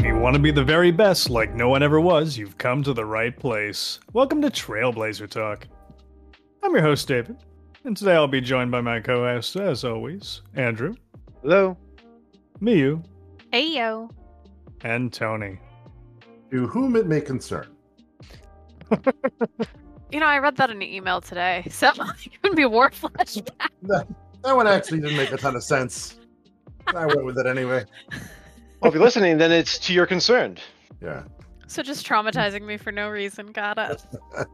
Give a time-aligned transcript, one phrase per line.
[0.00, 2.82] If you want to be the very best, like no one ever was, you've come
[2.84, 4.00] to the right place.
[4.14, 5.68] Welcome to Trailblazer Talk.
[6.62, 7.36] I'm your host, David,
[7.84, 10.94] and today I'll be joined by my co host, as always, Andrew,
[11.42, 11.76] Hello.
[12.62, 13.04] Miyu,
[13.52, 14.08] Hey yo.
[14.80, 15.60] and Tony.
[16.50, 17.68] To whom it may concern.
[20.12, 21.88] You know, I read that in an email today, so
[22.24, 23.68] it would be war flashback.
[23.82, 24.08] That,
[24.42, 26.18] that one actually didn't make a ton of sense.
[26.86, 27.84] I went with it anyway.
[28.80, 30.56] Well, if you're listening, then it's to your concern.
[31.02, 31.24] Yeah.
[31.66, 33.52] So just traumatizing me for no reason.
[33.52, 34.02] Got it.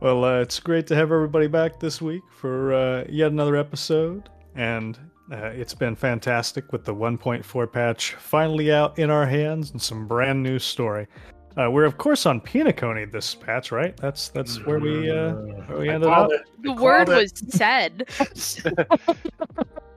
[0.00, 4.28] Well, uh, it's great to have everybody back this week for uh, yet another episode,
[4.54, 4.96] and
[5.32, 10.06] uh, it's been fantastic with the 1.4 patch finally out in our hands and some
[10.06, 11.08] brand new story.
[11.56, 13.96] Uh, we're of course on Penacony this patch, right?
[13.96, 16.30] That's that's where we uh, where we ended up.
[16.30, 16.42] it.
[16.62, 17.16] The word it.
[17.16, 18.08] was said.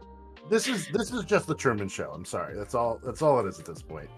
[0.51, 2.11] This is this is just the Truman Show.
[2.13, 2.57] I'm sorry.
[2.57, 2.99] That's all.
[3.05, 4.09] That's all it is at this point.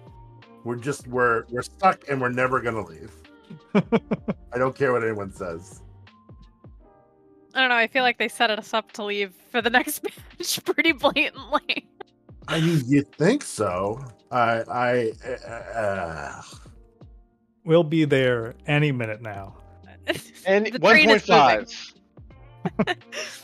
[0.64, 3.12] We're just we're we're stuck and we're never gonna leave.
[3.75, 5.84] I don't care what anyone says.
[7.53, 7.75] I don't know.
[7.75, 10.03] I feel like they set us up to leave for the next
[10.40, 11.88] match pretty blatantly.
[12.47, 14.03] I mean, you think so?
[14.31, 15.12] I I
[15.47, 16.42] uh,
[17.64, 19.58] We'll be there any minute now.
[20.47, 23.38] And The train is 1.5.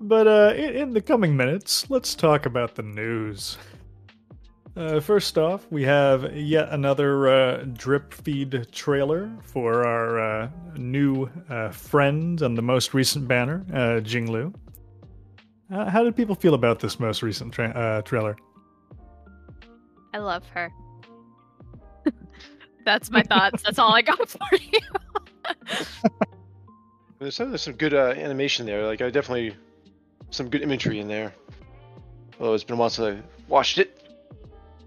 [0.00, 3.58] But uh, in, in the coming minutes, let's talk about the news.
[4.76, 11.30] Uh, first off, we have yet another uh, drip feed trailer for our uh, new
[11.48, 14.54] uh, friend and the most recent banner, uh, Jingliu.
[15.72, 18.36] Uh, how did people feel about this most recent tra- uh, trailer?
[20.12, 20.70] I love her.
[22.84, 23.62] That's my thoughts.
[23.62, 24.78] That's all I got for you.
[27.18, 28.84] There's some, there's some good uh, animation there.
[28.84, 29.56] Like, I definitely.
[30.30, 31.32] Some good imagery in there.
[32.38, 34.02] Although it's been a while since I watched it.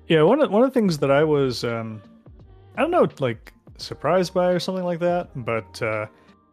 [0.07, 2.01] Yeah, one of one of the things that I was, um,
[2.75, 6.05] I don't know, like surprised by or something like that, but uh,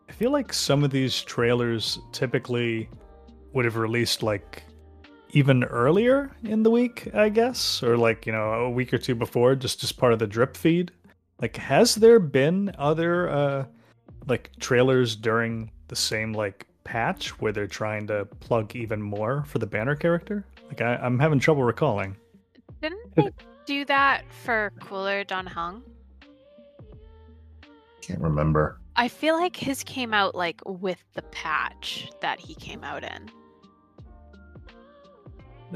[0.08, 2.88] I feel like some of these trailers typically
[3.52, 4.62] would have released like
[5.30, 9.14] even earlier in the week, I guess, or like you know a week or two
[9.14, 10.92] before, just as part of the drip feed.
[11.40, 13.64] Like, has there been other uh,
[14.26, 19.58] like trailers during the same like patch where they're trying to plug even more for
[19.58, 20.46] the banner character?
[20.68, 22.16] Like, I, I'm having trouble recalling.
[22.80, 23.30] Didn't they
[23.66, 25.82] do that for Cooler Dan Heng?
[28.06, 28.80] can't remember.
[28.94, 33.30] I feel like his came out like with the patch that he came out in.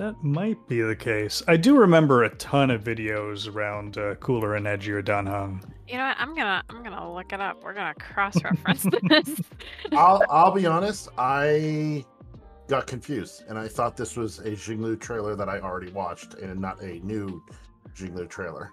[0.00, 1.42] That might be the case.
[1.46, 5.62] I do remember a ton of videos around uh, Cooler and Edgier Dan Heng.
[5.86, 6.16] You know what?
[6.18, 7.62] I'm gonna I'm gonna look it up.
[7.62, 9.42] We're gonna cross reference this.
[9.92, 11.10] I'll I'll be honest.
[11.18, 12.06] I
[12.66, 16.58] got confused and I thought this was a Jingliu trailer that I already watched and
[16.58, 17.44] not a new
[17.94, 18.70] Jingliu trailer.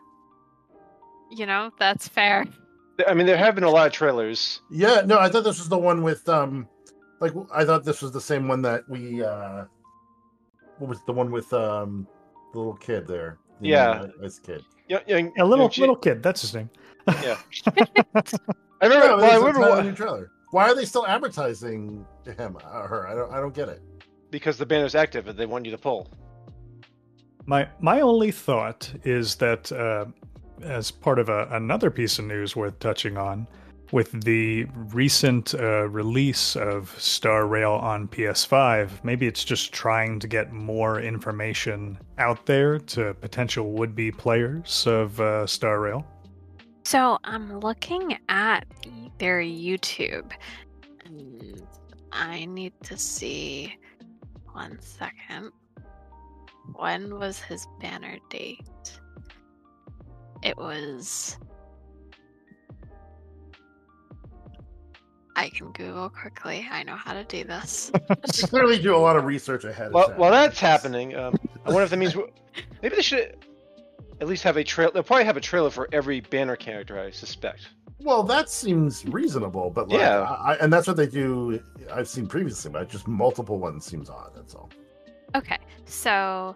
[1.29, 2.45] you know, that's fair.
[3.05, 4.61] I mean, there have been a lot of trailers.
[4.71, 6.69] Yeah, no, I thought this was the one with um,
[7.19, 9.65] like I thought this was the same one that we uh,
[10.79, 12.07] what was the one with um,
[12.53, 13.37] the little kid there?
[13.61, 14.05] The Yeah.
[14.21, 14.63] this kid.
[14.87, 16.69] Yeah, yeah, A little you know, little kid, that's his name.
[17.23, 17.37] Yeah.
[17.69, 19.05] I remember.
[19.07, 20.31] Yeah, well, I remember not a why- new trailer.
[20.51, 22.05] Why are they still advertising
[22.37, 23.07] him or her?
[23.07, 23.81] I don't I don't get it.
[24.31, 26.07] because the banner's active and they want you to pull.
[27.45, 30.05] My my only thought is that uh,
[30.61, 33.47] as part of a, another piece of news worth touching on,
[33.91, 40.27] with the recent uh, release of Star Rail on PS5, maybe it's just trying to
[40.27, 46.05] get more information out there to potential would-be players of uh, Star Rail.
[46.83, 48.65] So I'm looking at
[49.19, 50.31] their YouTube,
[51.03, 51.61] and
[52.11, 53.77] I need to see.
[54.53, 55.51] One second.
[56.73, 58.99] When was his banner date?
[60.41, 61.37] It was.
[65.37, 66.67] I can Google quickly.
[66.69, 67.91] I know how to do this.
[68.09, 69.87] They clearly do a lot of research ahead.
[69.87, 70.17] of Well, time.
[70.17, 71.35] while that's happening, um,
[71.65, 72.15] I wonder if that means
[72.81, 73.37] maybe they should
[74.19, 74.91] at least have a trail.
[74.93, 77.67] They'll probably have a trailer for every banner character, I suspect.
[77.99, 80.21] Well, that seems reasonable, but like, Yeah.
[80.21, 81.61] I, and that's what they do.
[81.93, 84.31] I've seen previously, but just multiple ones seems odd.
[84.35, 84.69] That's all.
[85.35, 86.55] Okay, so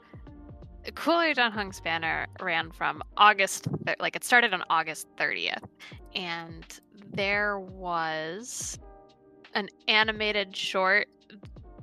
[0.95, 5.63] Cooler Dan Heng's banner ran from August, thir- like it started on August 30th,
[6.15, 6.65] and
[7.13, 8.79] there was
[9.53, 11.07] an animated short.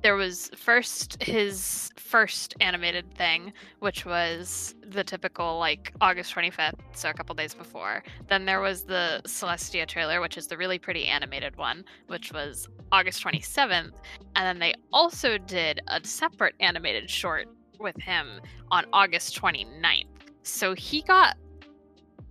[0.03, 7.11] There was first his first animated thing, which was the typical like August 25th, so
[7.11, 8.03] a couple days before.
[8.29, 12.69] Then there was the Celestia trailer, which is the really pretty animated one, which was
[12.93, 13.93] August 27th.
[14.37, 17.49] And then they also did a separate animated short
[17.79, 18.41] with him
[18.71, 20.07] on August 29th.
[20.43, 21.37] So he got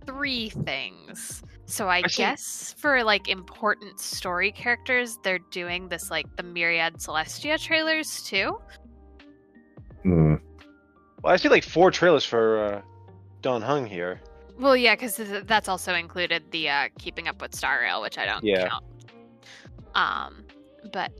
[0.06, 1.42] three things.
[1.68, 2.22] So I, I see.
[2.22, 8.58] guess for like important story characters, they're doing this like the Myriad Celestia trailers too.
[10.02, 10.36] Hmm.
[11.22, 12.82] Well, I see like four trailers for uh,
[13.42, 14.22] Dan Heng here.
[14.58, 18.24] Well, yeah, because that's also included the uh, Keeping Up with Star Rail, which I
[18.24, 18.68] don't Yeah.
[18.68, 18.84] count.
[19.94, 20.44] Um,
[20.90, 21.12] but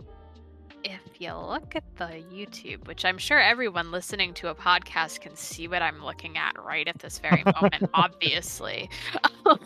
[0.89, 5.37] if you look at the YouTube, which I'm sure everyone listening to a podcast can
[5.37, 8.89] see what I'm looking at right at this very moment, obviously.
[9.47, 9.59] Um,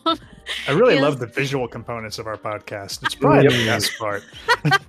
[0.69, 1.03] I really Yes.
[1.03, 3.03] love the visual components of our podcast.
[3.05, 3.67] It's probably the Yep.
[3.67, 4.25] best part.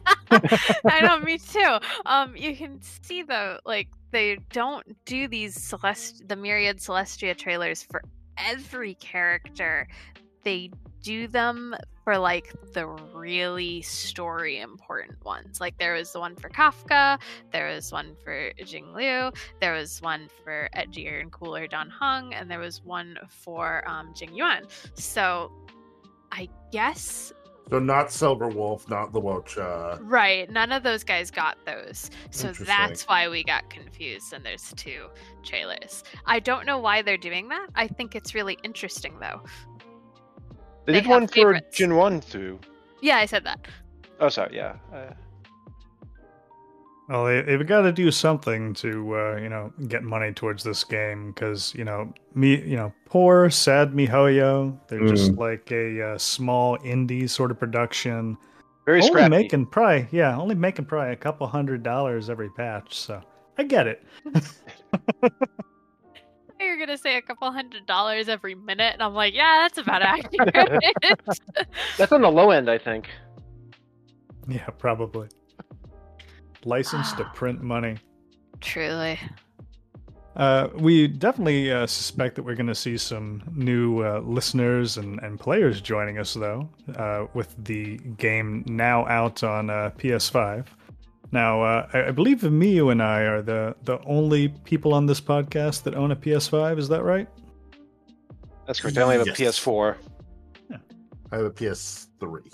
[0.85, 1.77] I know, me too.
[2.05, 7.83] Um, you can see though, like they don't do these celest the myriad Celestia trailers
[7.83, 8.01] for
[8.37, 9.87] every character.
[10.43, 10.71] They
[11.03, 15.61] do them for like the really story important ones.
[15.61, 17.19] Like there was the one for Kafka,
[17.51, 22.49] there was one for Jingliu, there was one for edgier and cooler Dan Heng, and
[22.49, 24.63] there was one for um, Jing Yuan.
[24.95, 25.51] So
[26.31, 27.31] I guess
[27.69, 29.99] So not Silver Wolf, not the Luocha.
[30.01, 30.49] Right.
[30.51, 32.11] None of those guys got those.
[32.31, 35.07] So that's why we got confused and there's two
[35.43, 36.03] trailers.
[36.25, 37.67] I don't know why they're doing that.
[37.75, 39.43] I think it's really interesting though.
[40.85, 41.77] They, They did have one for favorites.
[41.77, 42.59] Jin One through.
[43.01, 43.59] Yeah, I said that.
[44.19, 44.55] Oh, sorry.
[44.55, 44.75] Yeah.
[44.93, 45.13] Uh,
[47.09, 50.83] Well, they, they've got to do something to, uh, you know, get money towards this
[50.85, 54.77] game because, you know, me, you know, poor, sad MiHoYo.
[54.87, 58.37] They're just like a uh, small indie sort of production.
[58.85, 59.29] very only scrappy.
[59.29, 62.97] making probably, yeah, only making probably a couple hundred dollars every patch.
[62.97, 63.21] So
[63.57, 64.03] I get it.
[66.73, 70.01] You're gonna say a couple hundred dollars every minute, and I'm like, yeah, that's about
[70.01, 70.83] accurate.
[71.99, 73.09] That's on the low end, I think.
[74.47, 75.29] Yeah, probably.
[76.65, 77.97] Licensed to print money.
[78.59, 79.19] Truly.
[80.35, 85.19] Uh, we definitely uh, suspect that we're going to see some new uh, listeners and,
[85.19, 90.65] and players joining us, though, uh, with the game now out on uh, PS5.
[91.33, 95.19] Now, uh, I, I believe Miyu and I are the, the only people on this
[95.19, 96.77] podcast that own a PS5.
[96.77, 97.27] Is that right?
[98.67, 98.99] That's correct.
[98.99, 99.59] I only have a Yes.
[99.59, 99.97] PS4.
[101.31, 102.53] I have a PS3.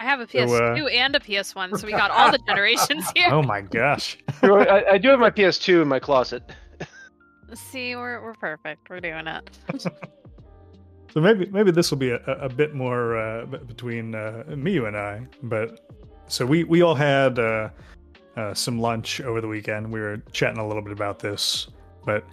[0.00, 0.44] I have a So, uh,
[0.76, 3.28] PS2 and a PS1, so we got all the generations here.
[3.30, 4.18] Oh my gosh.
[4.42, 6.42] I, I do have my PS2 in my closet.
[7.54, 8.90] See, we're we're perfect.
[8.90, 9.50] We're doing it.
[11.12, 14.88] So maybe maybe this will be a, a a bit more uh, between uh, Miyu
[14.88, 15.24] and I.
[15.44, 15.88] But
[16.28, 17.68] so we we all had uh,
[18.36, 19.92] uh, some lunch over the weekend.
[19.92, 21.68] We were chatting a little bit about this,
[22.04, 22.24] but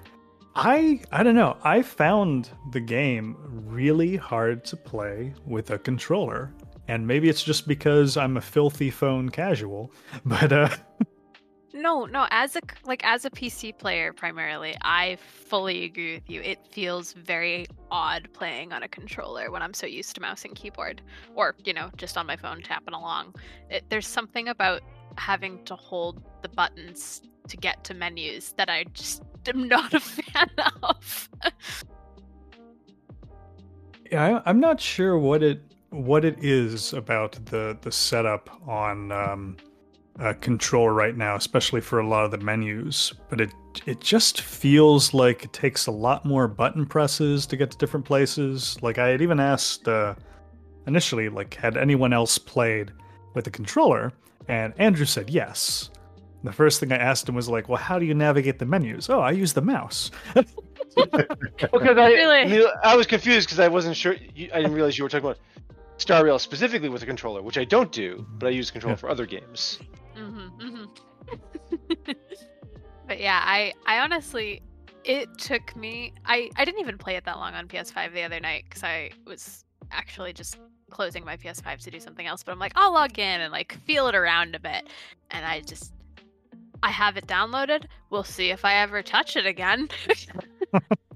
[0.56, 1.58] I I don't know.
[1.64, 6.54] I found the game really hard to play with a controller,
[6.88, 9.92] and maybe it's just because I'm a filthy phone casual.
[10.26, 10.70] But uh,
[11.82, 16.40] No, no, as a like as a PC player primarily, I fully agree with you.
[16.42, 20.54] It feels very odd playing on a controller when I'm so used to mouse and
[20.54, 21.02] keyboard
[21.34, 23.34] or, you know, just on my phone tapping along.
[23.72, 24.84] It, there's something about
[25.18, 30.00] having to hold the buttons to get to menus that I just am not a
[30.00, 30.52] fan
[30.84, 31.30] of.
[34.12, 39.12] Yeah, I, I'm not sure what it what it is about the the setup on
[39.12, 39.58] um,
[40.20, 43.14] uh, control right now, especially for a lot of the menus.
[43.30, 43.52] But it
[43.86, 48.06] it just feels like it takes a lot more button presses to get to different
[48.06, 48.78] places.
[48.82, 50.16] Like I had even asked uh,
[50.88, 52.92] initially, like had anyone else played
[53.34, 54.12] with the controller,
[54.48, 55.90] and Andrew said yes.
[56.44, 59.10] The first thing I asked him was like, "Well, how do you navigate the menus?"
[59.10, 60.12] Oh, I use the mouse.
[60.94, 62.66] Because I, Really?
[62.84, 64.14] I, was confused because I wasn't sure.
[64.14, 65.40] I didn't realize you were talking about
[65.98, 68.94] Star Rail specifically with a controller, which I don't do, but I use the controller
[68.96, 69.00] Yeah.
[69.00, 69.80] for other games.
[70.22, 70.86] Hmm hmm
[73.08, 74.62] but yeah, I I honestly
[75.04, 78.40] it took me I I didn't even play it that long on PS5 the other
[78.40, 80.58] night cuz I was actually just
[80.90, 83.74] closing my PS5 to do something else, but I'm like, I'll log in and like
[83.86, 84.90] feel it around a bit.
[85.32, 85.94] And I just
[86.84, 87.86] I have it downloaded.
[88.10, 89.90] We'll see if I ever touch it again.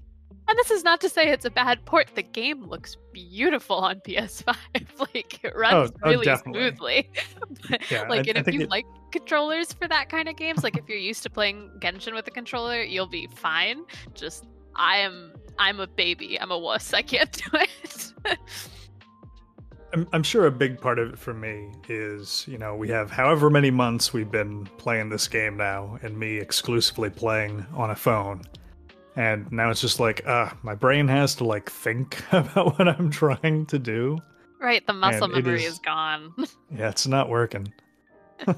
[0.48, 2.10] And this is not to say it's a bad port.
[2.14, 4.56] The game looks beautiful on PS5.
[5.00, 6.62] like it oh, runs oh, really definitely.
[6.62, 7.10] smoothly.
[7.70, 10.36] But, Yeah, like I- and I if you it- like controllers for that kind of
[10.36, 13.86] games, like if you're used to playing Genshin with a controller, you'll be fine.
[14.14, 16.40] Just I am I'm a baby.
[16.40, 16.94] I'm a wuss.
[16.94, 18.14] I can't do it.
[19.94, 23.10] I'm, I'm sure a big part of it for me is, you know, we have
[23.10, 27.96] however many months we've been playing this game now, and me exclusively playing on a
[27.96, 28.42] phone.
[29.17, 33.10] And now it's just like, uh, my brain has to like think about what I'm
[33.10, 34.17] trying to do.
[34.60, 36.34] right, the muscle memory is- is gone.
[36.75, 37.72] Yeah, it's not working.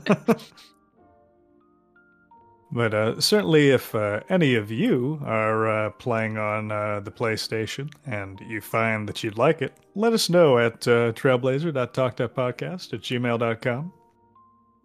[2.69, 7.89] But uh, certainly, if uh, any of you are uh, playing on uh, the PlayStation
[8.05, 13.93] and you find that you'd like it, let us know at uh, trailblazer.talk.podcast at gmail.com.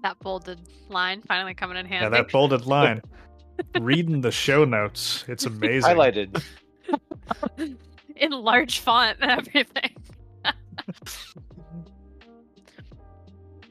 [0.05, 0.61] That bolded
[0.91, 2.05] line finally coming in handy.
[2.05, 3.03] Yeah, that bolded line.
[3.81, 5.91] Reading the show notes, it's amazing.
[5.97, 6.43] Highlighted.
[8.17, 9.97] in large font and everything.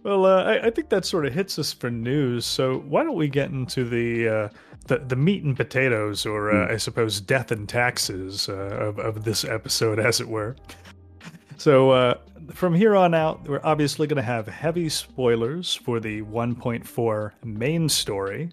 [0.04, 2.46] Well, uh, I, I think that sort of hits us for news.
[2.46, 4.50] So why don't we get into the uh,
[4.88, 9.24] the, the meat and potatoes, or uh, I suppose death and taxes uh, of of
[9.24, 10.56] this episode, as it were.
[11.58, 12.16] So uh,
[12.52, 17.88] from here on out, we're obviously going to have heavy spoilers for the 1.4 main
[17.88, 18.50] story.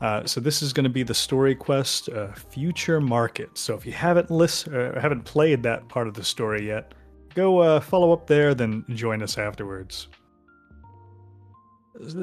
[0.00, 3.56] Uh, so this is going to be the story quest uh, future market.
[3.58, 6.94] So if you haven't list- uh, haven't played that part of the story yet,
[7.34, 10.08] go uh, follow up there, then join us afterwards.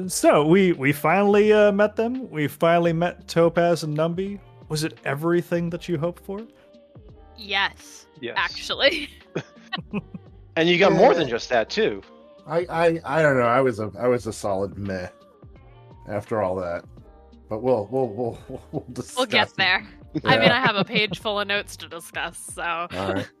[0.08, 2.30] So we we finally uh, met them.
[2.30, 4.40] We finally met Topaz and Numby.
[4.70, 6.40] Was it everything that you hoped for?
[7.36, 8.34] Yes, Yes.
[8.38, 9.10] actually.
[10.58, 12.00] And you got more than just that too.
[12.46, 13.44] I, I I don't know.
[13.44, 15.08] I was a I was a solid meh
[16.08, 16.82] after all that.
[17.48, 19.16] But we'll we'll we'll we'll, we'll discuss.
[19.16, 19.56] We'll get it.
[19.56, 19.86] there.
[20.24, 22.62] I mean, I have a page full of notes to discuss, so.
[22.62, 23.30] All right.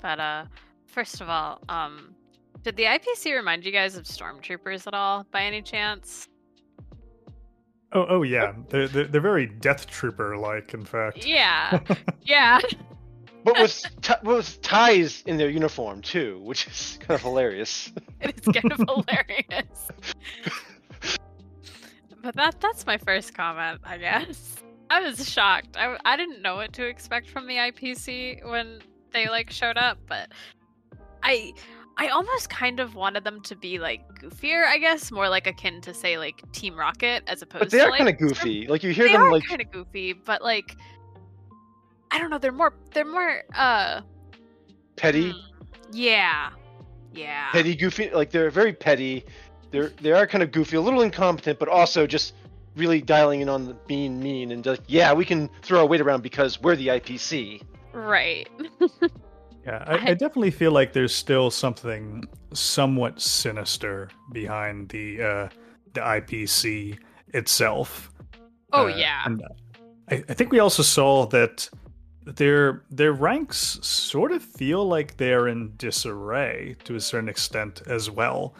[0.00, 0.44] But uh,
[0.86, 2.14] first of all, um,
[2.62, 6.28] did the IPC remind you guys of stormtroopers at all, by any chance?
[7.92, 10.74] Oh oh yeah, they're they're, they're very Death Trooper like.
[10.74, 11.80] In fact, Yeah,
[12.22, 12.60] yeah.
[13.44, 17.90] But with t- with ties in their uniform too, which is kind of hilarious.
[18.20, 19.88] It is kind of hilarious.
[22.22, 24.56] But that that's my first comment, I guess.
[24.90, 25.76] I was shocked.
[25.76, 28.80] I, I didn't know what to expect from the IPC when
[29.12, 30.32] they like showed up, but
[31.22, 31.52] I
[31.98, 35.80] I almost kind of wanted them to be like goofier, I guess, more like akin
[35.82, 38.66] to say like Team Rocket as opposed But they to are like kind of goofy.
[38.66, 40.76] Like you hear they them are like kind of goofy, but like
[42.10, 44.00] I don't know, they're more they're more uh
[44.96, 45.38] petty, hmm,
[45.92, 46.50] yeah.
[47.12, 47.50] Yeah.
[47.50, 48.10] petty goofy.
[48.10, 49.24] Like they're very petty.
[49.70, 52.34] They're they are kind of goofy, a little incompetent, but also just
[52.76, 56.00] really dialing in on the being mean and like, yeah, we can throw our weight
[56.00, 57.62] around because we're the IPC.
[57.92, 58.48] Right.
[59.66, 65.48] yeah, I, I- I definitely feel like there's still something somewhat sinister behind the uh,
[65.94, 66.98] the IPC
[67.34, 68.12] itself.
[68.72, 69.22] Oh Uh, yeah.
[69.26, 69.42] and
[70.10, 71.68] I, I think we also saw that
[72.24, 78.10] their their ranks sort of feel like they're in disarray to a certain extent as
[78.10, 78.54] well.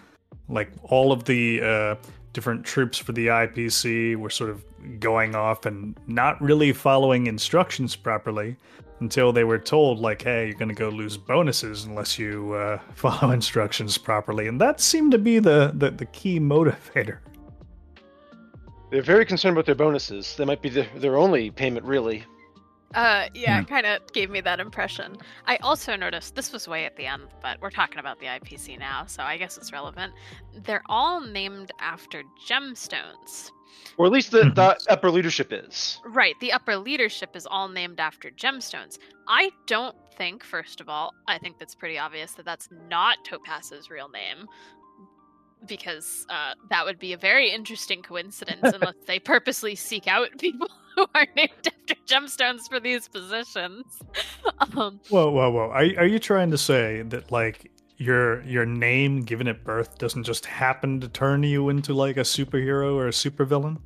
[0.49, 1.95] Like all of the uh,
[2.33, 4.64] different troops for the IPC were sort of
[5.00, 8.57] going off and not really following instructions properly
[9.00, 12.78] until they were told, like, "Hey, you're going to go lose bonuses unless you uh,
[12.95, 17.19] follow instructions properly," and that seemed to be the the, the key motivator.
[18.90, 20.35] They're very concerned about their bonuses.
[20.37, 22.25] they might be their, their only payment, really.
[22.95, 23.64] Uh, yeah, Hmm.
[23.66, 25.16] kind of gave me that impression.
[25.47, 28.78] I also noticed this was way at the end, but we're talking about the IPC
[28.78, 30.14] now, so I guess it's relevant.
[30.54, 33.50] They're all named after gemstones.
[33.99, 34.54] Or at least the, Mhm.
[34.54, 36.00] the upper leadership is.
[36.04, 38.99] Right, the upper leadership is all named after gemstones.
[39.28, 43.90] I don't think, first of all, I think that's pretty obvious that that's not Topaz's
[43.90, 44.49] real name.
[45.66, 50.68] Because uh, that would be a very interesting coincidence unless they purposely seek out people
[50.96, 53.84] who are named after gemstones for these positions.
[54.76, 55.70] um, Whoa, whoa, whoa!
[55.70, 60.24] Are are you trying to say that like your your name given at birth doesn't
[60.24, 63.78] just happen to turn you into like a superhero or a supervillain?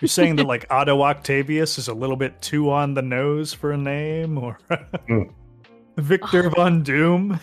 [0.00, 3.70] You're saying that like Otto Octavius is a little bit too on the nose for
[3.72, 4.58] a name, or
[5.06, 5.22] Hmm.
[5.96, 7.38] Victor Von Doom?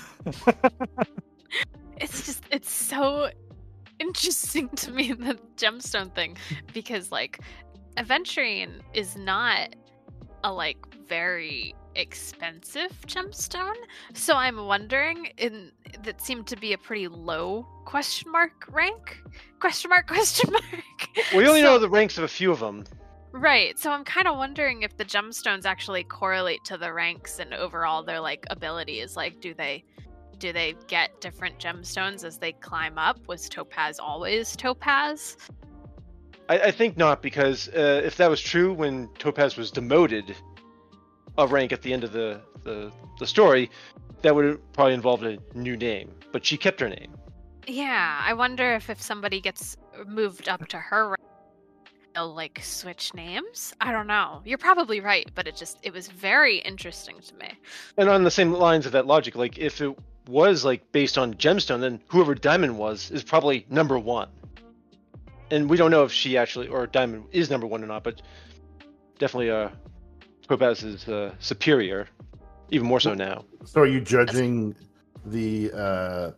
[1.98, 3.30] it's just it's so
[4.00, 6.38] interesting to me the gemstone thing
[6.74, 7.40] because like
[7.98, 9.76] aventurine is not
[10.44, 13.76] a like very expensive gemstone
[14.14, 15.72] so i'm wondering in
[16.04, 19.22] that seemed to be a pretty low question mark rank
[19.60, 20.64] question mark question mark
[21.34, 22.84] We only So- know the ranks of a few of them.
[23.32, 23.78] Right.
[23.78, 28.02] So I'm kind of wondering if the gemstones actually correlate to the ranks and overall
[28.02, 29.18] their like abilities.
[29.18, 29.84] Like, do they
[30.46, 33.18] do they get different gemstones as they climb up?
[33.28, 35.38] Was Topaz always Topaz?
[36.50, 40.36] I, I think not, because uh, if that was true when Topaz was demoted
[41.40, 43.72] a rank at the end of the, the, the story,
[44.22, 46.12] that would have probably involved a new name.
[46.32, 47.16] But she kept her name.
[47.66, 48.22] Yeah.
[48.24, 51.22] I wonder if if somebody gets moved up to her rank,
[52.14, 53.74] they'll like switch names.
[53.82, 54.44] I don't know.
[54.46, 57.52] You're probably right, but it just it was very interesting to me.
[57.98, 61.34] And on the same lines of that logic, like if it was like based on
[61.36, 64.30] gemstone, then whoever Diamond was is probably number one.
[65.52, 68.22] and we don't know if she actually or Diamond is number one or not, but
[69.20, 69.70] definitely uh,
[70.48, 72.08] Topaz is uh, superior,
[72.70, 73.46] even more so now.
[73.66, 74.76] So are you judging
[75.26, 76.32] the uh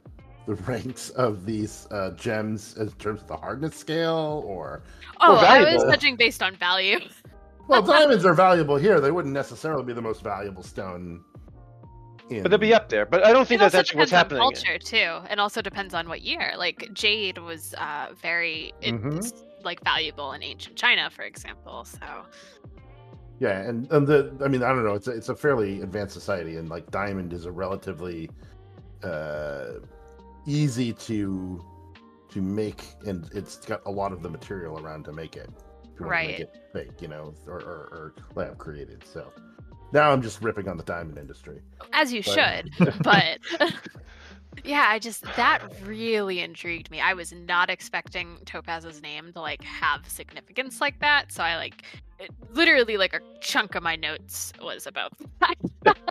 [0.45, 4.83] the ranks of these uh gems in terms of the hardness scale or
[5.19, 6.99] Oh, I was judging based on value.
[7.67, 9.01] well diamonds are valuable here.
[9.01, 11.23] They wouldn't necessarily be the most valuable stone
[12.29, 13.05] in But they'll be up there.
[13.05, 14.39] But I don't think it that's also actually what's depends on happening.
[14.39, 15.19] culture too.
[15.29, 16.53] It also depends on what year.
[16.57, 19.33] Like jade was uh, very Mhm.
[19.63, 21.85] like valuable in ancient China, for example.
[21.85, 22.25] So
[23.39, 26.13] Yeah, and, and the I mean I don't know, it's a, it's a fairly advanced
[26.13, 28.29] society and like diamond is a relatively
[29.03, 29.73] uh
[30.45, 31.63] easy to
[32.29, 35.49] to make and it's got a lot of the material around to make it.
[35.93, 36.39] If you want to make Right.
[36.39, 39.03] it fake, you know, or, or, or lab created.
[39.05, 39.31] So
[39.91, 41.61] now I'm just ripping on the diamond industry.
[41.93, 42.33] as you But-
[42.79, 43.39] should, but
[44.63, 46.99] yeah, I just that really intrigued me.
[46.99, 51.31] I was not expecting Topaz's name to like have significance like that.
[51.31, 51.83] So I like
[52.19, 55.97] it, literally like a chunk of my notes was about that.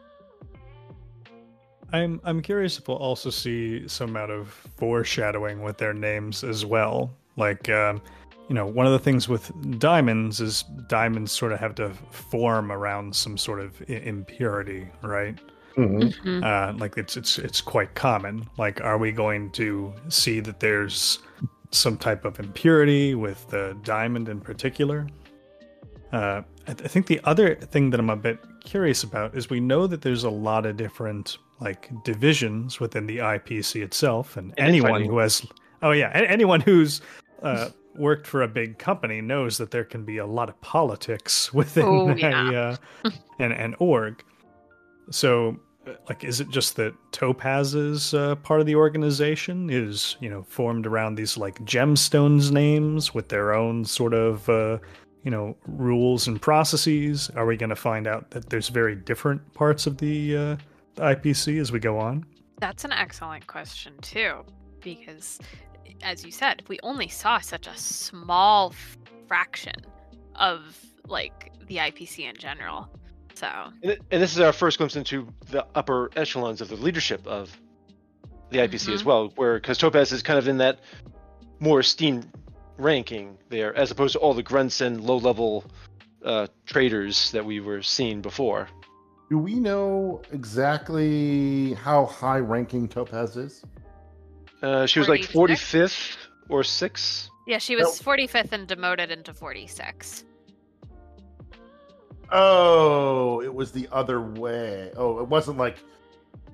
[1.93, 6.65] I'm I'm curious if we'll also see some amount of foreshadowing with their names as
[6.67, 7.15] well.
[7.37, 8.03] Like, um,
[8.49, 12.71] you know, one of the things with diamonds is diamonds sort of have to form
[12.71, 15.39] around some sort of I- impurity, right?
[15.77, 16.43] Mm-hmm.
[16.43, 18.49] Uh, like it's it's it's quite common.
[18.57, 21.19] Like, are we going to see that there's
[21.71, 25.07] some type of impurity with the diamond in particular?
[26.13, 29.51] Uh, I, th- I think the other thing that I'm a bit curious about is
[29.51, 34.55] we know that there's a lot of different like divisions within the IPC itself, and,
[34.57, 35.45] And anyone who has
[35.83, 37.03] oh yeah, a- anyone who's
[37.43, 41.53] uh, worked for a big company knows that there can be a lot of politics
[41.61, 42.77] within Oh, a, yeah.
[43.05, 44.23] uh, an an org.
[45.11, 49.71] So, uh, like, is it just that Topaz is uh, part of the organization?
[49.71, 54.79] Is you know formed around these like gemstones names with their own sort of uh,
[55.23, 57.31] you know rules and processes?
[57.37, 60.57] Are we going to find out that there's very different parts of the uh,
[60.97, 62.25] IPC as we go on?
[62.59, 64.45] That's an excellent question too,
[64.81, 65.39] because
[66.03, 68.73] as you said, we only saw such a small
[69.29, 69.75] fraction
[70.35, 70.77] of
[71.09, 72.89] like the IPC in general.
[73.35, 73.49] So
[73.83, 77.57] And, this is our first glimpse into the upper echelons of the leadership of
[78.51, 79.07] the IPC as Mhm.
[79.07, 80.81] well, where because Topaz is kind of in that
[81.61, 82.27] more esteemed
[82.79, 85.65] ranking there, as opposed to all the grunts and low-level
[86.25, 88.69] uh, traders that we were seeing before.
[89.31, 93.63] Do we know exactly how high ranking Topaz is?
[94.63, 96.17] Uh, she was like 45th
[96.49, 97.29] or 6th.
[97.47, 100.25] yeah, she was 45th and demoted into 46.
[102.33, 104.91] Oh, it was the other way.
[104.97, 105.77] Oh, it wasn't like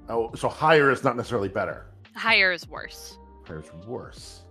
[0.08, 1.86] oh, so higher is not necessarily better.
[2.14, 3.18] Higher is worse.
[3.46, 4.42] Higher is worse.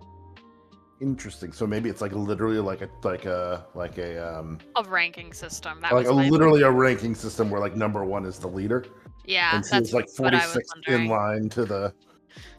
[1.00, 1.52] Interesting.
[1.52, 5.80] So maybe it's like literally like a like a like a um A ranking system.
[5.82, 8.48] That like was a my- literally a ranking system where like number one is the
[8.48, 8.86] leader,
[9.26, 11.94] Yeah, and she that's was like what I was in line to the.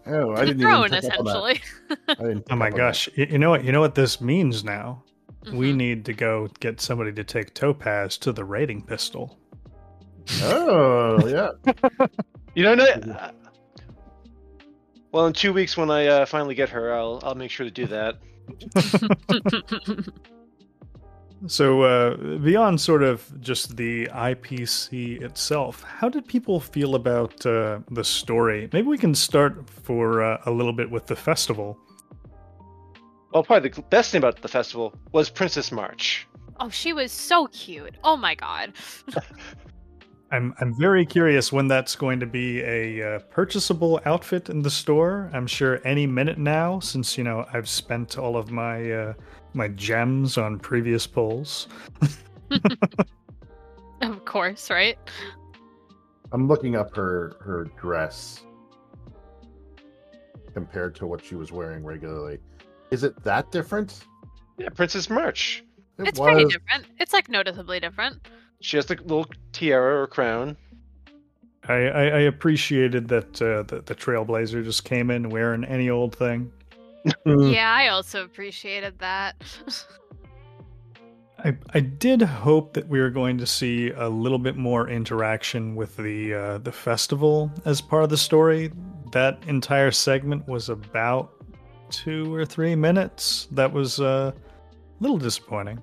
[0.07, 1.31] Oh, I didn't throne, even pick up on that.
[1.57, 1.61] essentially.
[2.09, 3.09] I didn't Oh my gosh!
[3.17, 3.65] Y- You know what?
[3.65, 5.03] You know what this means now.
[5.53, 5.77] We Mhm.
[5.77, 9.39] need to go get somebody to take Topaz to the raiding pistol.
[10.43, 11.51] Oh yeah.
[12.55, 12.85] You don't know.
[13.15, 13.31] Uh,
[15.11, 17.71] well, in two weeks when I uh, finally get her, I'll I'll make sure to
[17.71, 18.19] do that.
[21.49, 27.81] So, uh, beyond sort of just the IPC itself, how did people feel about uh,
[27.91, 28.69] the story?
[28.73, 31.77] Maybe we can start for uh, a little bit with the festival.
[33.33, 36.29] Well, probably the best thing about the festival was Princess March.
[36.61, 37.97] oh, she was so cute.
[38.05, 38.75] Oh my god.
[40.31, 44.71] I'm I'm very curious when that's going to be a uh, purchasable outfit in the
[44.71, 45.31] store.
[45.35, 49.13] I'm sure any minute now, since you know I've spent all of my uh,
[49.55, 51.69] my gems on previous polls.
[54.03, 54.99] Of course, right?
[56.33, 58.43] I'm looking up her her dress
[60.53, 62.39] compared to what she was wearing regularly.
[62.91, 64.05] Is it that different?
[64.59, 65.65] Yeah, Princess March.
[65.99, 66.87] It it's pretty different.
[66.99, 68.27] It's like noticeably different.
[68.61, 70.57] She has the little tiara or crown.
[71.69, 76.15] I, I, I appreciated that uh, the, the Trailblazer just came in wearing any old
[76.17, 76.53] thing.
[77.27, 77.53] Mm.
[77.55, 79.37] Yeah, I also appreciated that.
[81.45, 85.75] I, I did hope that we were going to see a little bit more interaction
[85.75, 88.71] with the uh, the festival as part of the story.
[89.13, 91.33] That entire segment was about
[91.91, 93.49] two or three minutes.
[93.51, 95.81] That was uh, a little disappointing.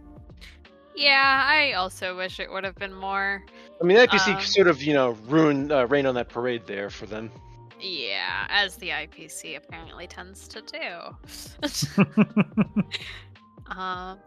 [0.96, 3.44] yeah, I also wish it would have been more.
[3.82, 6.90] I mean, IPC Um, sort of, you know, ruined, uh, rained on that parade there
[6.90, 7.32] for them.
[7.80, 12.86] Yeah, as the IPC apparently tends to do.
[13.70, 14.20] Um,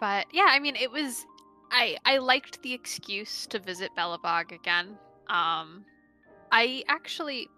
[0.00, 1.26] but yeah, I mean, it was.
[1.70, 4.98] I I liked the excuse to visit Belobog again.
[5.28, 5.84] Um,
[6.50, 7.48] I actually.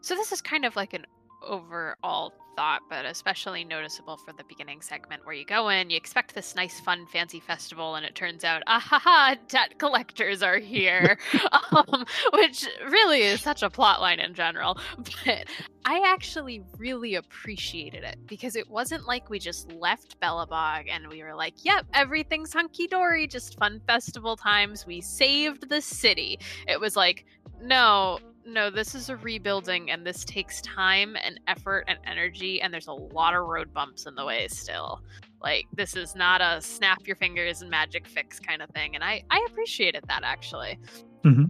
[0.00, 1.06] So this is kind of like an
[1.42, 6.34] overall thought, but especially noticeable for the beginning segment where you go in, you expect
[6.34, 10.58] this nice, fun, fancy festival, and it turns out, ah ha ha, debt collectors are
[10.58, 11.18] here,
[11.72, 14.78] um, which really is such a plot line in general.
[15.24, 15.46] But
[15.84, 21.22] I actually really appreciated it because it wasn't like we just left Belobog and we
[21.22, 24.86] were like, yep, everything's hunky dory, just fun festival times.
[24.86, 26.38] We saved the city.
[26.66, 27.26] It was like,
[27.60, 32.72] no, no, this is a rebuilding and this takes time and effort and energy, and
[32.72, 35.02] there's a lot of road bumps in the way still.
[35.42, 38.94] Like, this is not a snap your fingers and magic fix kind of thing.
[38.94, 40.78] And I, I appreciated that actually.
[41.22, 41.44] hmm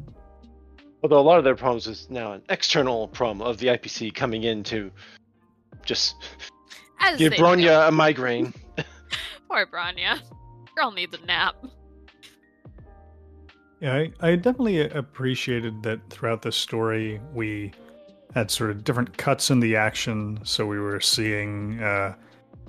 [1.02, 4.44] Although a lot of their problems is now an external problem of the IPC coming
[4.44, 4.90] in to
[5.84, 6.16] just
[6.98, 7.42] As give they do.
[7.42, 8.54] Bronya a migraine.
[9.50, 10.18] Poor Bronya.
[10.74, 11.56] Girl needs a nap.
[13.80, 17.72] Yeah, I, I definitely appreciated that throughout the story we
[18.34, 22.14] had sort of different cuts in the action, so we were seeing uh,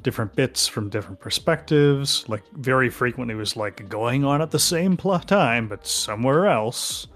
[0.01, 2.27] different bits from different perspectives.
[2.27, 7.07] Like very frequently, was like going on at the same plot time, but somewhere else.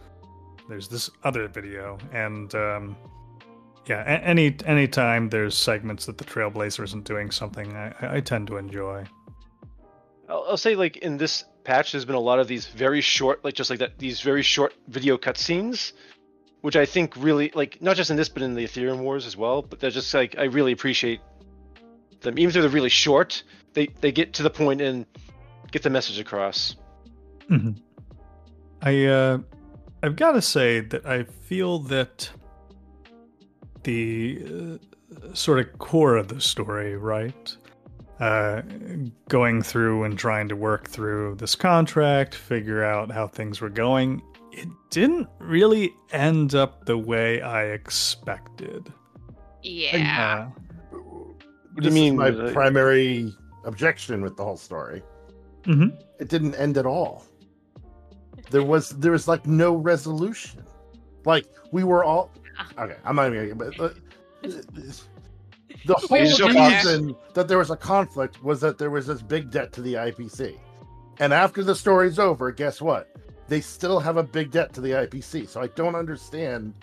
[0.70, 2.96] There's this other video, and um,
[3.88, 8.20] yeah, any any time there's segments that the Trailblazer isn't doing something, I, I- I
[8.22, 9.04] tend to enjoy.
[10.30, 13.46] I'll, I'll say like in this patch, there's been a lot of these very short,
[13.46, 15.94] like just like that, these very short video cutscenes,
[16.62, 19.38] which I think really like not just in this but in the Aetherium Wars as
[19.38, 19.62] well.
[19.62, 21.22] But they're just like I really appreciate
[22.22, 23.44] them, even though they're really short.
[23.74, 25.06] They they get to the point and
[25.72, 26.76] get the message across.
[27.48, 27.74] hmm
[28.82, 29.38] I uh,
[30.02, 32.32] I've got to say that I feel that
[33.84, 34.80] the
[35.22, 37.56] uh, sort of core of the story, right?
[38.20, 38.62] Uh,
[39.30, 44.22] going through and trying to work through this contract, figure out how things were going.
[44.52, 48.92] It didn't really end up the way I expected.
[49.64, 50.50] Yeah.
[50.92, 50.98] Uh,
[51.74, 52.18] What do you mean?
[52.18, 55.02] my uh, primary objection with the whole story.
[55.64, 55.98] mhm.
[56.20, 57.24] It didn't end at all.
[58.52, 60.64] There was there was like no resolution.
[61.24, 62.32] Like we were all
[62.78, 62.98] okay.
[63.06, 63.72] I'm not even gonna.
[63.78, 64.50] But, uh,
[65.86, 69.72] the whole reason that there was a conflict was that there was this big debt
[69.74, 70.58] to the IPC,
[71.20, 73.10] and after the story's over, guess what?
[73.48, 75.48] They still have a big debt to the IPC.
[75.50, 76.74] So I don't understand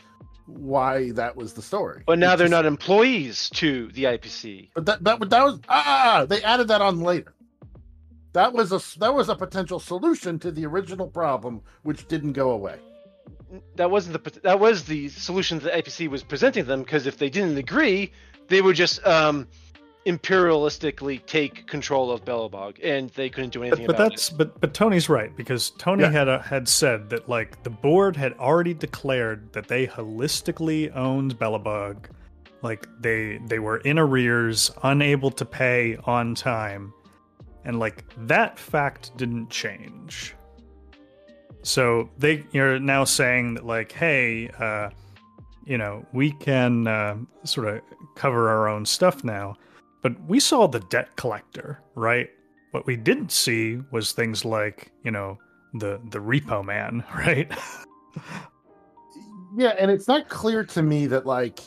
[0.46, 2.02] why that was the story.
[2.06, 4.70] But now It they're just- not employees to the IPC.
[4.74, 7.32] But that that that was ah they added that on later.
[8.32, 12.50] That was a that was a potential solution to the original problem, which didn't go
[12.50, 12.78] away.
[13.76, 17.16] That wasn't the that was the solution that the IPC was presenting them because if
[17.16, 18.12] they didn't agree,
[18.48, 19.46] they would just um,
[20.06, 24.60] imperialistically take control of Belobog, and they couldn't do anything But, but about that's but
[24.60, 26.10] but Tony's right because Tony Yeah.
[26.10, 31.38] had uh had said that like the board had already declared that they holistically owned
[31.38, 31.96] Belobog,
[32.62, 36.92] like they they were in arrears, unable to pay on time,
[37.64, 40.34] and like that fact didn't change.
[41.62, 44.90] So they you're now saying that like, hey, uh,
[45.66, 47.82] you know, we can uh, sort of
[48.14, 49.56] cover our own stuff now.
[50.02, 52.30] But we saw the debt collector, right?
[52.70, 55.38] What we didn't see was things like, you know,
[55.74, 57.50] the the repo man, right?
[59.56, 61.60] Yeah, and it's not clear to me that like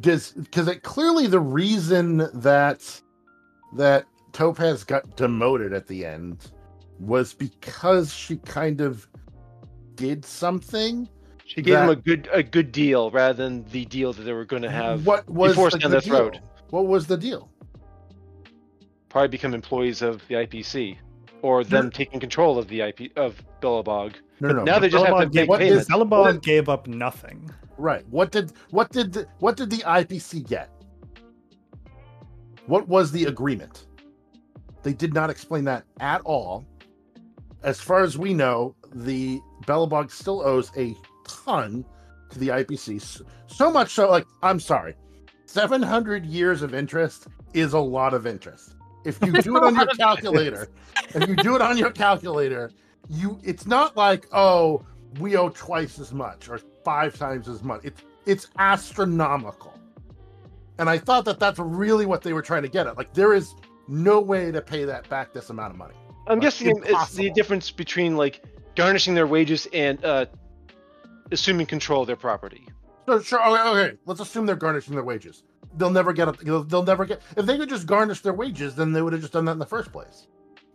[0.00, 3.00] does because it clearly the reason that
[3.74, 6.50] that Topaz got demoted at the end
[6.98, 9.08] was because she kind of
[9.94, 11.08] did something.
[11.50, 14.32] She gave them that- a good a good deal rather than the deal that they
[14.32, 16.16] were going to have what was forced the down their deal?
[16.16, 16.38] throat.
[16.70, 17.50] What was the deal?
[19.08, 20.96] Probably become employees of the IPC,
[21.42, 21.90] or them No.
[21.90, 24.14] taking control of the IP of Belobog.
[24.38, 24.62] No, But no.
[24.62, 25.86] now they just have to Belobog make what payments.
[25.86, 27.50] is- Belobog what- gave up nothing.
[27.76, 28.06] Right.
[28.10, 30.70] What did what did what did the IPC get?
[32.66, 33.86] What was the agreement?
[34.84, 36.64] They did not explain that at all.
[37.64, 40.94] As far as we know, the Belobog still owes a
[41.44, 41.84] ton
[42.30, 43.22] to the IPC.
[43.46, 44.94] So much so, like, I'm sorry,
[45.46, 48.76] 700 years of interest is a lot of interest.
[49.04, 50.68] If you do it on your calculator,
[51.14, 52.70] if you do it on your calculator,
[53.08, 54.84] you it's not like, oh,
[55.18, 57.80] we owe twice as much or five times as much.
[57.84, 59.74] It's it's astronomical.
[60.78, 62.96] And I thought that that's really what they were trying to get at.
[62.96, 63.54] Like there is
[63.88, 65.94] no way to pay that back this amount of money.
[66.26, 68.44] I'm Like, guessing it's the difference between like
[68.76, 70.26] garnishing their wages and uh,
[71.32, 72.66] assuming control of their property.
[73.06, 75.42] So sure, okay, okay, let's assume they're garnishing their wages.
[75.76, 76.28] they'll never get.
[76.28, 77.22] A, they'll, they'll never get.
[77.36, 79.58] If they could just garnish their wages, then they would have just done that in
[79.58, 80.26] the first place.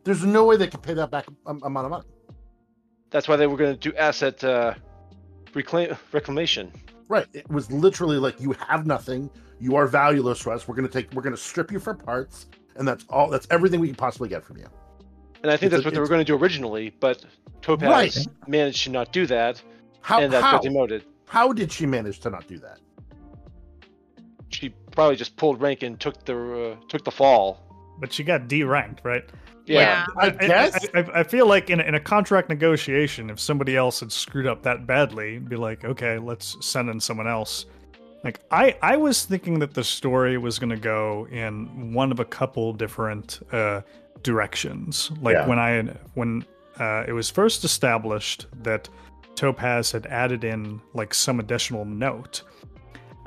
[0.04, 2.06] There's no way they could pay that back um, amount of money.
[3.12, 4.74] That's why they were going to do asset uh,
[5.54, 6.72] reclaim reclamation.
[7.08, 7.28] Right.
[7.34, 9.30] It was literally like you have nothing.
[9.60, 10.68] You are valueless to us.
[10.68, 11.13] We're gonna take.
[11.13, 13.30] We're gonna strip you for parts, and that's all.
[13.30, 14.65] That's everything we can possibly get from you.
[15.44, 17.24] And I think It's that's a- what they were going to do originally, but
[17.62, 18.28] Topaz Right.
[18.48, 19.62] managed to not do that,
[20.06, 21.04] How and that how got demoted.
[21.28, 22.80] how did she manage to not do that?
[24.50, 27.60] She probably just pulled rank and took the uh, took the fall.
[28.00, 29.28] But she got D ranked, right?
[29.65, 30.06] Yeah.
[30.20, 30.86] I I- guess.
[30.94, 34.12] I, I, I feel like in a, in a contract negotiation, if somebody else had
[34.12, 37.65] screwed up that badly, be like, okay, let's send in someone else.
[38.24, 42.20] Like I, I was thinking that the story was going to go in one of
[42.20, 43.82] a couple different uh,
[44.22, 45.12] directions.
[45.22, 45.48] Like Yeah.
[45.48, 45.82] when I
[46.13, 46.46] when
[46.80, 48.88] uh, it was first established that
[49.36, 52.41] Topaz had added in like some additional note.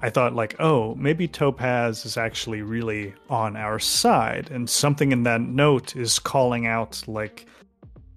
[0.00, 5.24] I thought like, oh, maybe Topaz is actually really on our side, and something in
[5.24, 7.46] that note is calling out like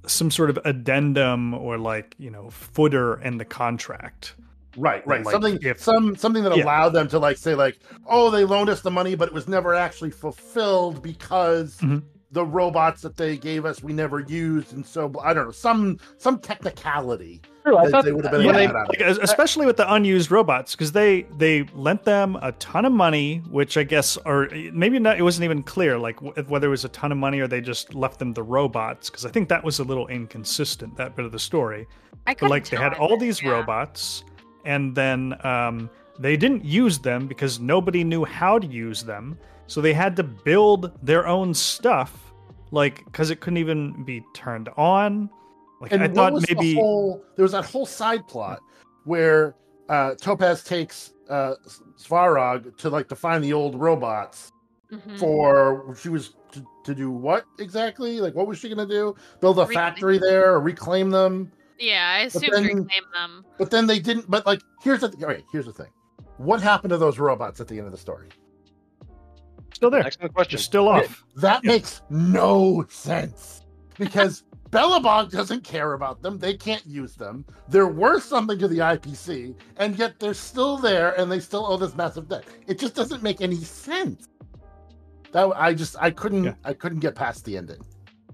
[0.08, 4.36] some sort of addendum or like you know footer in the contract.
[4.77, 5.25] Right, right.
[5.25, 6.63] Like, something, if- some, something that Yeah.
[6.63, 9.47] allowed them to like say like, oh, they loaned us the money, but it was
[9.49, 12.04] never actually fulfilled because Mhm.
[12.32, 15.97] the robots that they gave us we never used, and so I don't know, some
[16.17, 19.12] some technicality True, I thought they would have been when able to they- get out
[19.12, 22.91] of Like, especially with the unused robots, because they they lent them a ton of
[22.91, 25.19] money, which I guess, or maybe not.
[25.19, 27.62] It wasn't even clear, like wh- whether it was a ton of money or they
[27.62, 29.10] just left them the robots.
[29.10, 31.88] Because I think that was a little inconsistent that bit of the story.
[32.28, 33.52] I But couldn't like they had all this, these yeah.
[33.52, 34.24] robots,
[34.65, 39.38] and then um, they didn't use them because nobody knew how to use them.
[39.67, 42.34] So they had to build their own stuff,
[42.71, 45.30] like because it couldn't even be turned on.
[45.82, 48.60] Like And I what thought was maybe the whole, there was that whole side plot
[49.06, 49.56] where
[49.89, 51.56] uh, Topaz takes uh,
[51.98, 54.52] Svarog to like to find the old robots
[54.91, 55.17] Mhm.
[55.17, 58.20] for she was to, to do what exactly?
[58.20, 59.15] Like what was she gonna do?
[59.39, 59.76] Build a Reclaim.
[59.76, 61.50] factory there or reclaim them?
[61.80, 63.46] Yeah, I assume reclaim them.
[63.58, 64.30] But then they didn't.
[64.30, 65.44] But like, here's the th- okay.
[65.54, 65.88] Here's the thing.
[66.38, 68.28] What happened to those robots at the end of the story?
[69.74, 70.06] still there.
[70.06, 70.52] Excellent question.
[70.52, 71.24] Just still off.
[71.38, 71.72] That Yeah.
[71.72, 73.62] makes no sense
[73.98, 76.38] because Belobog doesn't care about them.
[76.39, 77.45] They can't use them.
[77.67, 81.75] They're worth something to the IPC, and yet they're still there, and they still owe
[81.77, 82.45] this massive debt.
[82.67, 84.27] It just doesn't make any sense.
[85.34, 86.53] That I just I couldn't Yeah.
[86.63, 87.81] I couldn't get past the ending.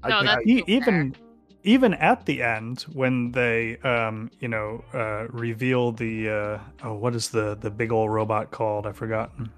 [0.08, 1.16] No, could- that's- I- E- even
[1.64, 7.16] even at the end when they um you know uh reveal the uh oh what
[7.16, 9.50] is the the big old robot called i've forgotten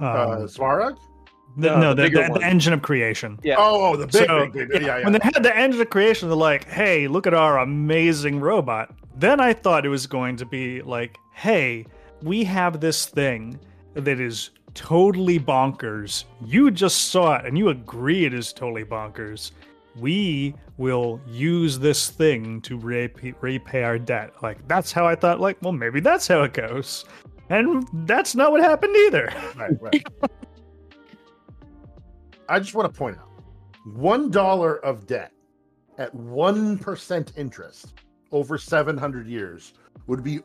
[0.00, 0.96] um, uh, Svarog?
[1.56, 3.38] The, no, no the the, the, the engine of creation.
[3.42, 3.56] Yeah.
[3.58, 5.04] Oh, oh, the big, so big, big, yeah, yeah.
[5.04, 8.94] when they had the engine of creation they're like hey look at our amazing robot.
[9.16, 11.86] Then i thought it was going to be like hey
[12.22, 13.58] we have this thing
[13.94, 16.24] that is totally bonkers.
[16.44, 19.50] You just saw it and you agree it is totally bonkers.
[19.96, 24.32] We will use this thing to repay, repay our debt.
[24.42, 27.04] Like that's how i thought like well maybe that's how it goes.
[27.48, 29.32] And that's not what happened either.
[29.56, 30.06] Right, right.
[32.50, 33.30] I just want to point out
[33.84, 35.32] one dollar of debt
[35.98, 37.94] at one percent interest
[38.32, 39.74] over seven hundred years
[40.08, 40.40] would be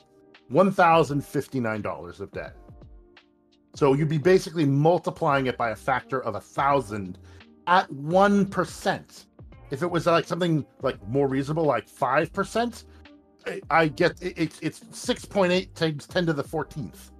[0.49, 2.55] one thousand fifty nine dollars of debt.
[3.73, 7.17] So you'd be basically multiplying it by a factor of a thousand
[7.65, 9.25] at one percent.
[9.71, 12.85] If it was like something like more reasonable, like five percent,
[13.71, 17.11] I, get it, it's it's six point eight times ten to the fourteenth.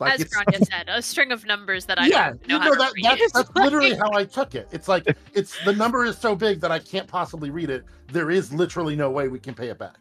[0.00, 2.66] As it's- Grania said, a string of numbers that I yeah, don't know you how
[2.68, 3.04] know to that, read.
[3.04, 4.68] that's, that's literally how I took it.
[4.72, 7.84] It's like it's the number is so big that I can't possibly read it.
[8.12, 9.96] There is literally no way we can pay it back,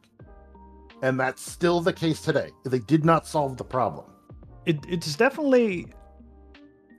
[1.01, 2.51] and that's still the case today.
[2.65, 4.05] They did not solve the problem.
[4.65, 5.87] it, it's definitely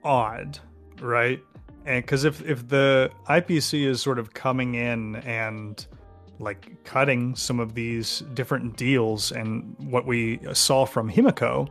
[0.03, 0.59] odd,
[1.01, 1.39] right?
[1.85, 5.85] And because if if the IPC is sort of coming in and
[6.39, 11.67] like cutting some of these different deals, and what we saw from Himiko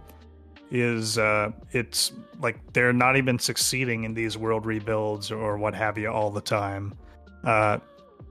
[0.70, 5.96] is uh, it's like they're not even succeeding in these world rebuilds or what have
[5.98, 6.94] you all the time.
[7.44, 7.78] Uh,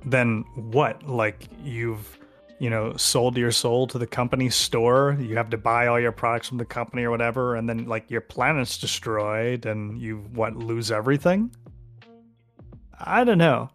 [0.06, 1.02] then what?
[1.08, 2.18] Like you've
[2.60, 6.12] you know sold your soul to the company store you have to buy all your
[6.12, 10.56] products from the company or whatever and then like your planet's destroyed and you what
[10.56, 11.54] lose everything
[13.00, 13.70] i don't know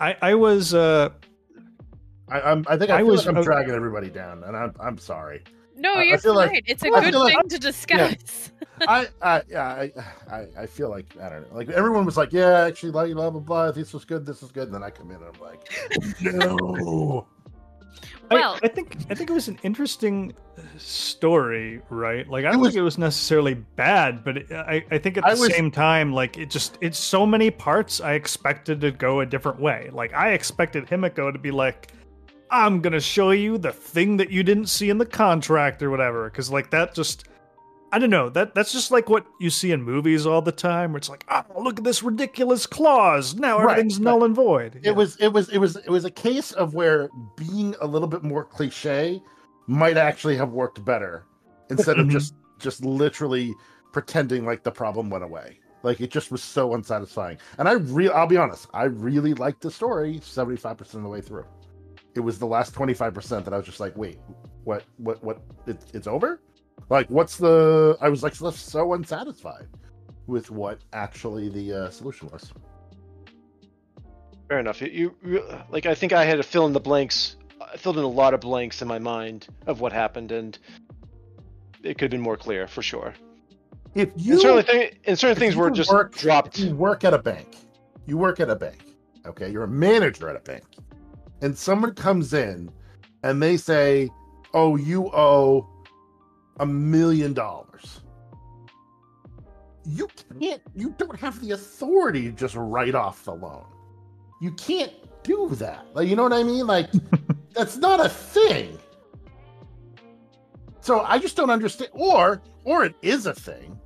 [0.00, 1.08] i i was uh
[2.28, 4.98] I, I'm, I think I, I was- like I'm dragging everybody down, and I'm, I'm
[4.98, 5.44] sorry.
[5.84, 6.48] No, I- I you're feel fine.
[6.48, 8.50] like- it's a I good feel like- thing to discuss.
[8.88, 9.92] I, I, yeah, I,
[10.28, 11.56] I, I feel like I don't know.
[11.56, 13.70] Like everyone was like, "Yeah, actually, like blah blah blah.
[13.70, 14.26] This was good.
[14.26, 15.62] This was good." And then I come in and I'm like,
[16.20, 17.26] "No."
[18.30, 22.28] Well- I, I think I think it was an interesting uh, story, right?
[22.28, 25.24] Like I don't was- think it was necessarily bad, but it, I I think at
[25.24, 28.00] the was- same time, like it just it's so many parts.
[28.00, 29.90] I expected to go a different way.
[29.92, 31.92] Like I expected Himiko to be like,
[32.50, 36.30] "I'm gonna show you the thing that you didn't see in the contract or whatever,"
[36.30, 37.24] because like that just.
[37.92, 38.28] I don't know.
[38.28, 41.24] That that's just like what you see in movies all the time, where it's like,
[41.30, 43.36] "Oh, look at this ridiculous clause!
[43.36, 44.04] Now everything's right.
[44.04, 47.08] null and void." It was it was it was it was a case of where
[47.36, 49.22] being a little bit more cliche
[49.68, 51.24] might actually have worked better
[51.70, 52.10] instead of Mhm.
[52.10, 53.54] just just literally
[53.92, 55.60] pretending like the problem went away.
[55.84, 57.38] Like it just was so unsatisfying.
[57.58, 61.20] And I really I'll be honest, I really liked the story 75% of the way
[61.20, 61.44] through.
[62.14, 64.18] It was the last 25% that I was just like, wait,
[64.64, 66.40] what what what it, it's over?
[66.88, 69.66] Like what's the I was like so so unsatisfied
[70.26, 72.52] with what actually the uh, solution was.
[74.48, 74.80] Fair enough.
[74.80, 77.36] You, you like I think I had to fill in the blanks.
[77.60, 80.58] I filled in a lot of blanks in my mind of what happened, and
[81.82, 83.14] it could have been more clear for sure.
[83.94, 86.58] If And you certainly, th- and certain things were just work- dropped.
[86.58, 87.56] you work at a bank.
[88.06, 88.84] You work at a bank.
[89.26, 90.64] Okay, you're a manager at a bank,
[91.44, 92.70] and someone comes in
[93.22, 94.08] and they say,
[94.54, 95.68] "Oh, you owe
[96.58, 98.00] a million dollars."
[99.84, 100.08] You
[100.40, 100.62] can't.
[100.74, 103.66] You don't have the authority to just write off the loan.
[104.40, 105.86] You can't do that.
[105.92, 106.66] Like, you know what I mean?
[106.66, 106.88] Like,
[107.52, 108.78] that's not a thing.
[110.80, 111.90] So I just don't understand.
[111.92, 113.78] Or, or it is a thing,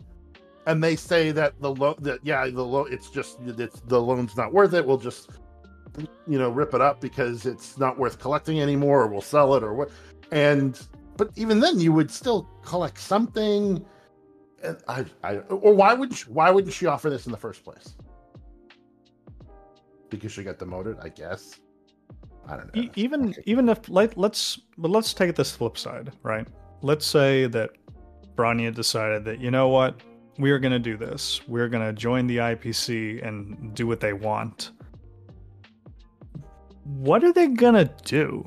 [0.66, 4.36] and they say that the loan that yeah the loan it's just it's the loan's
[4.36, 5.30] not worth it we'll just
[6.26, 9.62] you know rip it up because it's not worth collecting anymore or we'll sell it
[9.62, 9.90] or what
[10.32, 13.84] and but even then you would still collect something
[14.62, 17.64] and I, I or why would she, why wouldn't she offer this in the first
[17.64, 17.94] place
[20.10, 21.60] because she got demoted I guess
[22.48, 26.12] I don't know E- even even if like let's but let's take this flip side,
[26.22, 26.46] right?
[26.80, 27.70] Let's say that
[28.36, 30.00] Bronya decided that you know what
[30.38, 31.46] we are going to do this.
[31.46, 34.70] We're going to join the IPC and do what they want.
[36.96, 38.44] What are they to do?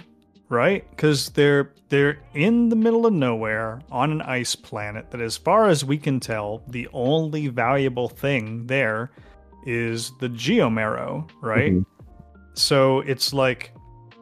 [0.49, 0.85] Right?
[0.97, 5.67] Cuz they're they're in the middle of nowhere on an ice planet that as far
[5.67, 9.11] as we can tell, the only valuable thing there
[9.65, 11.73] is the geomarrow, right?
[11.73, 11.85] Mhm.
[12.53, 13.73] So it's like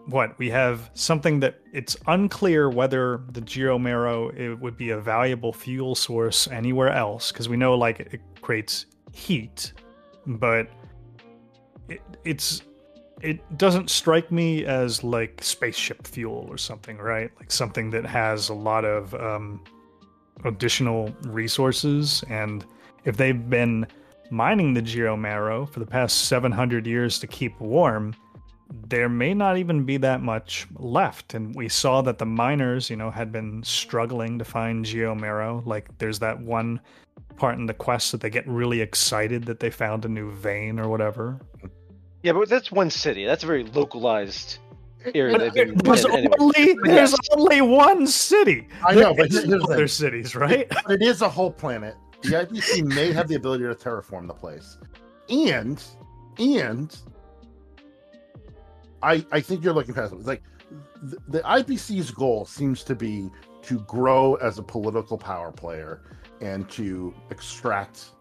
[0.08, 5.54] what we have something that it's unclear whether the geomarrow it would be a valuable
[5.54, 9.74] fuel source anywhere else because we know like it creates heat,
[10.26, 10.68] but
[11.88, 12.64] it, it's
[13.22, 17.32] it doesn't strike me as like spaceship fuel or something, right?
[17.38, 19.64] Like something that has a lot of um,
[20.46, 22.66] additional resources, and
[23.06, 23.88] if they've been
[24.32, 28.14] mining the geomarrow for the past 700 years to keep warm
[28.88, 31.34] there may not even be that much left.
[31.34, 35.66] And we saw that the miners, you know, had been struggling to find Geomarrow.
[35.66, 36.80] Like there's that one
[37.38, 40.80] part in the quest that they get really excited that they found a new vein
[40.80, 41.40] or whatever.
[42.24, 43.26] Yeah, but that's one city.
[43.26, 44.58] That's a very localized
[45.16, 45.38] area.
[45.38, 46.34] But been There's in anyway.
[46.40, 48.68] only there's only one city.
[48.86, 49.88] I know, but There's other thing.
[49.88, 50.68] cities, right?
[50.70, 51.96] but it is a whole planet.
[52.24, 54.78] The IPC may have the ability to terraform the place,
[55.30, 55.82] and
[56.38, 56.96] and
[59.02, 60.18] I I think you're looking past it.
[60.18, 60.44] It's like
[61.02, 63.30] the, the IPC's goal seems to be
[63.64, 66.02] to grow as a political power player
[66.42, 68.12] and to extract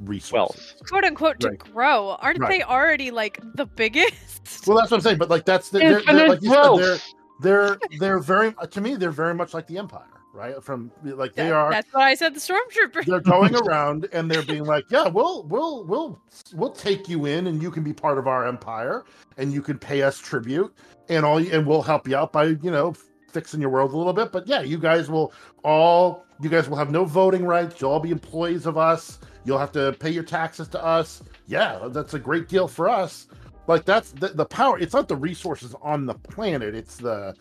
[0.00, 0.32] resources.
[0.76, 0.88] Wealth.
[0.88, 1.58] quote unquote to Right.
[1.58, 2.16] grow.
[2.20, 2.50] Aren't Right.
[2.58, 4.14] they already like the biggest?
[4.66, 5.18] Well, that's what I'm saying.
[5.18, 6.98] But like that's the, they're, they're, like you said, they're
[7.40, 10.62] they're they're very to me they're very much like the Empire, right?
[10.62, 12.34] From like they are That's what I said.
[12.34, 13.04] The stormtrooper.
[13.06, 16.20] they're going around and they're being like, "Yeah, we'll we'll we'll
[16.54, 19.04] we'll take you in, and you can be part of our empire,
[19.36, 20.72] and you can pay us tribute,
[21.08, 22.94] and all, and we'll help you out by you know
[23.32, 24.30] fixing your world a little bit.
[24.32, 25.32] But yeah, you guys will
[25.64, 27.80] all you guys will have no voting rights.
[27.80, 29.18] You'll all be employees of us.
[29.44, 31.22] You'll have to pay your taxes to us.
[31.46, 33.26] Yeah, that's a great deal for us.
[33.66, 34.78] Like that's the, the power.
[34.78, 36.74] It's not the resources on the planet.
[36.74, 37.34] It's the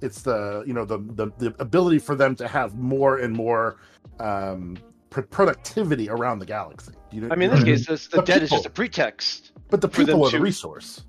[0.00, 3.78] it's the you know the the, the ability for them to have more and more
[4.20, 4.76] um
[5.10, 8.22] pr- productivity around the galaxy you know I mean, in this case, this, the, The
[8.22, 11.04] debt is just a pretext, but the people are the to- resource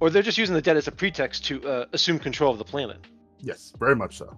[0.00, 2.64] or they're just using the debt as a pretext to uh, assume control of the
[2.64, 2.98] planet.
[3.40, 4.36] yes very much so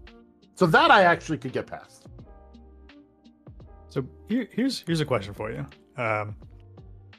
[0.54, 2.06] so that i actually could get past
[3.90, 5.66] So here, here's here's a question for you.
[5.96, 6.34] Um,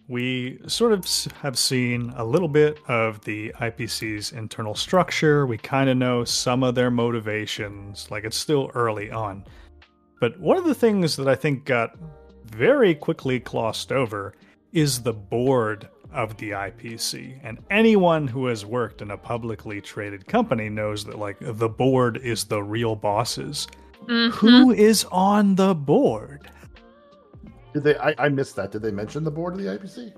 [0.07, 1.05] we sort of
[1.41, 5.45] have seen a little bit of the IPC's internal structure.
[5.45, 8.09] We kind of know some of their motivations.
[8.09, 9.45] Like it's still early on,
[10.19, 11.95] but one of the things that I think got
[12.45, 14.33] very quickly glossed over
[14.73, 17.39] is the board of the IPC.
[17.43, 22.17] And anyone who has worked in a publicly traded company knows that like the board
[22.17, 23.67] is the real bosses.
[24.07, 24.31] Mhm.
[24.31, 26.49] Who is on the board?
[27.73, 27.97] Did they?
[27.97, 28.71] I, I missed that.
[28.71, 30.13] Did they mention the board of the IPC?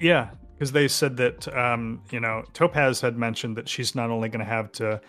[0.00, 4.28] Yeah, because they said that um, you know Topaz had mentioned that she's not only
[4.28, 5.00] going to have to,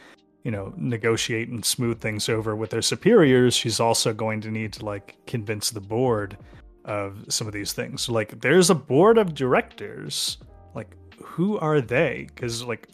[0.44, 4.74] you know, negotiate and smooth things over with their superiors, she's also going to need
[4.74, 6.38] to like convince the board
[6.86, 8.02] of some of these things.
[8.04, 10.38] So, like, there's a board of directors.
[10.74, 12.28] Like, who are they?
[12.34, 12.88] Because like,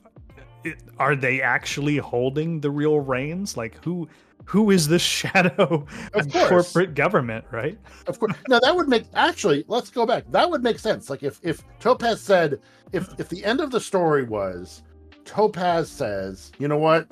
[0.66, 3.56] it, are they actually holding the real reins?
[3.56, 4.10] Like, who?
[4.46, 7.78] Who is the shadow Of corporate government, right?
[8.08, 8.34] Of course.
[8.48, 9.66] No, that would make actually.
[9.68, 10.24] Let's go back.
[10.32, 11.10] That would make sense.
[11.10, 12.60] Like if if Topaz said
[12.94, 14.84] if if the end of the story was
[15.26, 17.08] Topaz says, you know what,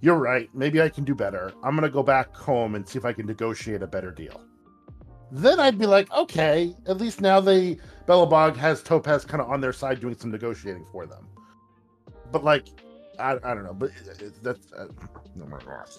[0.00, 0.50] you're right.
[0.52, 1.52] Maybe I can do better.
[1.62, 4.40] I'm gonna go back home and see if I can negotiate a better deal.
[5.30, 9.60] Then I'd be like, okay, at least now they Belobog has Topaz kind of on
[9.60, 11.28] their side doing some negotiating for them.
[12.32, 12.66] But like,
[13.18, 13.74] I, I don't know.
[13.74, 13.90] But
[14.20, 14.88] it- that's uh,
[15.36, 15.98] no my gosh.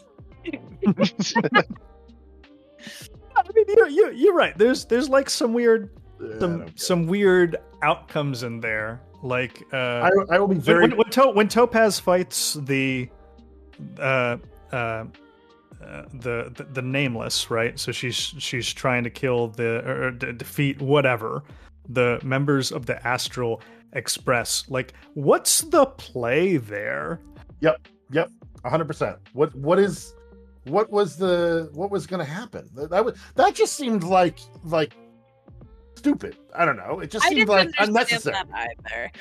[3.36, 4.58] I mean, you you you're right.
[4.58, 5.90] There's there's like some weird
[6.22, 9.02] Yeah, some some weird outcomes in there.
[9.22, 13.10] Like uh, I, I will be very when, when, to- when Topaz fights the
[14.00, 14.38] uh,
[14.72, 15.06] uh,
[16.14, 17.78] the, the the nameless, right?
[17.80, 21.44] So she's she's trying to kill the or, de- defeat whatever
[21.88, 23.62] the members of the Astral
[23.94, 24.66] Express.
[24.70, 27.20] Like, what's the play there?
[27.62, 28.30] Yep, yep,
[28.64, 29.18] hundred percent.
[29.34, 30.14] What what is
[30.70, 32.70] what was the what was going to happen?
[32.76, 34.96] That, that was that just seemed like like
[35.96, 36.38] stupid.
[36.56, 37.00] I don't know.
[37.00, 38.36] It just I seemed like unnecessary.
[38.36, 39.12] that either.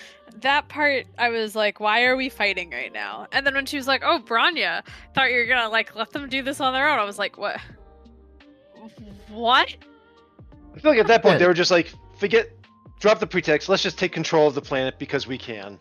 [0.41, 3.77] That part, I was like, "Why are we fighting right now?" And then when she
[3.77, 4.85] was like, "Oh, Bronya,
[5.15, 7.37] thought you were gonna like let them do this on their own," I was like,
[7.37, 7.61] "What?
[9.29, 9.75] What?"
[10.79, 12.51] I feel like at that point they were just like, forget,
[13.01, 13.69] drop the pretext.
[13.69, 15.79] Let's just take control of the planet because we can.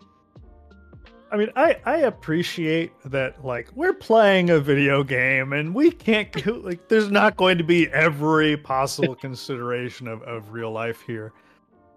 [1.31, 6.31] I mean, I I appreciate that like we're playing a video game and we can't
[6.43, 11.33] go, like there's not going to be every possible consideration of, of real life here.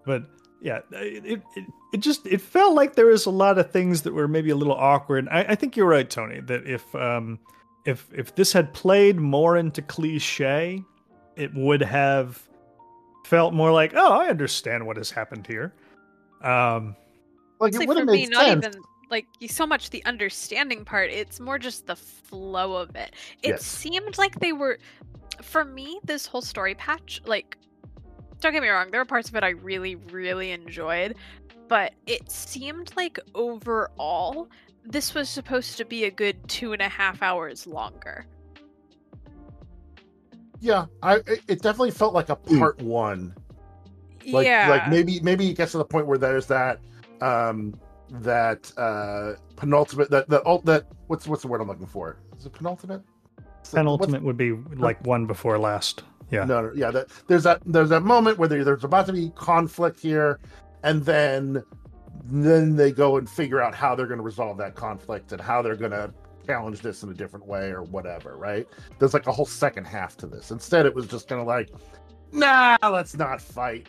[0.05, 0.23] But
[0.61, 4.13] yeah, it, it it just it felt like there was a lot of things that
[4.13, 5.27] were maybe a little awkward.
[5.29, 7.39] I, I think you're right, Tony, that if um
[7.85, 10.83] if if this had played more into cliche,
[11.37, 12.41] it would have
[13.25, 15.73] felt more like, oh, I understand what has happened here.
[16.41, 16.95] Um
[17.59, 18.65] Like It's it like would for have me, made not sense.
[18.65, 21.11] even like so much the understanding part.
[21.11, 23.13] It's more just the flow of it.
[23.43, 23.65] It Yes.
[23.65, 24.79] seemed like they were,
[25.41, 27.21] for me, this whole story patch.
[27.25, 27.57] Like,
[28.39, 31.15] don't get me wrong, there are parts of it I really, really enjoyed,
[31.67, 34.49] but it seemed like overall
[34.83, 38.25] this was supposed to be a good two and a half hours longer.
[40.59, 43.35] Yeah, I it it definitely felt like a part one.
[44.31, 46.79] Like yeah, like maybe maybe it gets to the point where there's that
[47.21, 47.73] um
[48.19, 52.17] that uh penultimate that that ult that what's what's the word I'm looking for?
[52.37, 53.01] Is it penultimate?
[53.71, 56.03] Penultimate would be like one before last.
[56.31, 56.45] Yeah.
[56.45, 56.91] No, no, yeah.
[56.91, 57.61] That, there's that.
[57.65, 60.39] There's that moment where there, there's about to be conflict here,
[60.83, 61.63] and then
[62.23, 65.61] then they go and figure out how they're going to resolve that conflict and how
[65.61, 66.13] they're going to
[66.47, 68.37] challenge this in a different way or whatever.
[68.37, 68.67] Right?
[68.97, 70.51] There's like a whole second half to this.
[70.51, 71.69] Instead, it was just kind of like,
[72.31, 73.87] nah, let's not fight,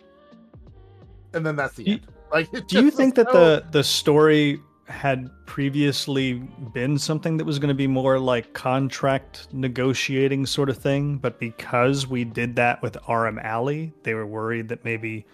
[1.32, 2.06] and then that's the Do- end.
[2.33, 6.35] Like, it Do you think that the the story had previously
[6.72, 11.39] been something that was going to be more like contract negotiating sort of thing, but
[11.39, 15.24] because we did that with RM Alley, they were worried that maybe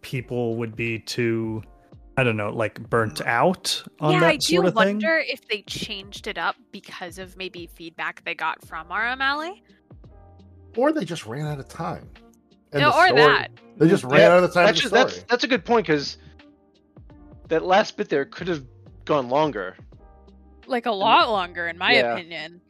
[0.00, 1.62] people would be too
[2.16, 4.96] I don't know, like burnt out on yeah, that I do sort of thing.
[4.96, 9.62] wonder if they changed it up because of maybe feedback they got from RM Alley.
[10.76, 12.10] or they just ran out of time?
[12.72, 13.48] And No, the or story- that.
[13.78, 14.66] They just ran Yeah, out of time.
[14.68, 15.26] Actually, of the that's story.
[15.30, 16.18] that's a good point because
[17.48, 18.64] that last bit there could have
[19.04, 19.76] gone longer.
[20.66, 22.12] like a lot longer in my Yeah.
[22.12, 22.60] opinion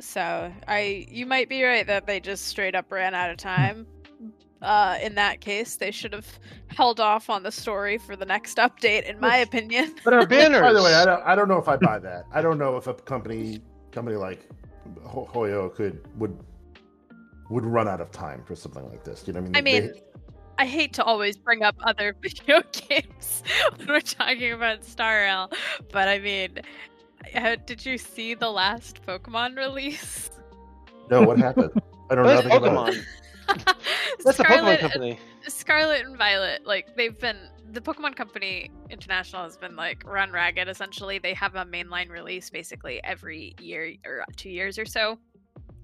[0.00, 3.86] so i you might be right that they just straight up ran out of time
[4.62, 6.26] uh in that case they should have
[6.68, 10.62] held off on the story for the next update in my opinion But our banners.
[10.62, 12.24] By the way, I don't, I don't know if I buy that.
[12.32, 13.60] I don't know if a company
[13.92, 14.48] company like
[15.04, 16.36] Ho- Hoyo could would
[17.54, 19.24] would run out of time for something like this.
[19.26, 19.76] You know what I mean?
[19.76, 20.00] i They- mean
[20.56, 23.42] i hate to always bring up other video games
[23.76, 25.50] when we're talking about star rail
[25.90, 26.60] but i mean
[27.34, 30.30] uh, did you see the last pokemon release
[31.10, 31.70] no, what happened?
[32.10, 33.04] I don't know That's about it.
[33.46, 33.74] Pokemon.
[34.24, 35.18] That's the Pokemon company.
[35.46, 37.36] Scarlet and Violet, like they've been
[37.72, 40.68] the Pokemon Company International has been like run ragged.
[40.68, 45.18] Essentially, they have a mainline release basically every year or two years or so,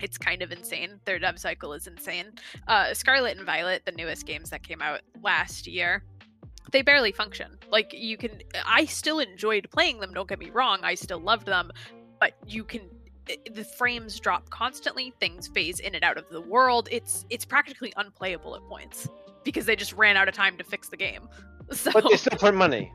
[0.00, 1.00] It's kind of insane.
[1.04, 2.32] Their dev cycle is insane.
[2.68, 6.02] Uh, Scarlet and Violet, the newest games that came out last year,
[6.72, 7.58] they barely function.
[7.70, 10.12] Like you can, I still enjoyed playing them.
[10.12, 10.80] Don't get me wrong.
[10.82, 11.70] I still loved them,
[12.18, 12.82] but you can.
[13.52, 15.12] The frames drop constantly.
[15.20, 16.88] Things phase in and out of the world.
[16.90, 19.08] It's it's practically unplayable at points
[19.44, 21.28] because they just ran out of time to fix the game.
[21.72, 22.92] So, But they still print money.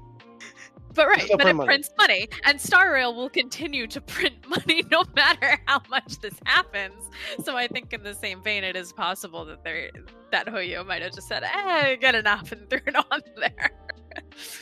[0.96, 1.68] But right, but it money.
[1.68, 6.36] prints money, and Star Rail will continue to print money no matter how much this
[6.46, 7.10] happens.
[7.44, 9.92] So I think, in the same vein, it is possible that they
[10.32, 13.72] that Hoyo might have just said, "Eh, get enough," and threw it on there.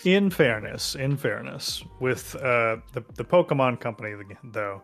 [0.03, 4.81] In fairness, in fairness, with uh, the the Pokemon Company though,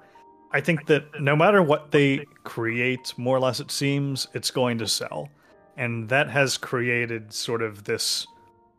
[0.51, 4.77] I think that no matter what they create, more or less it seems it's going
[4.79, 5.29] to sell,
[5.77, 8.27] and that has created sort of this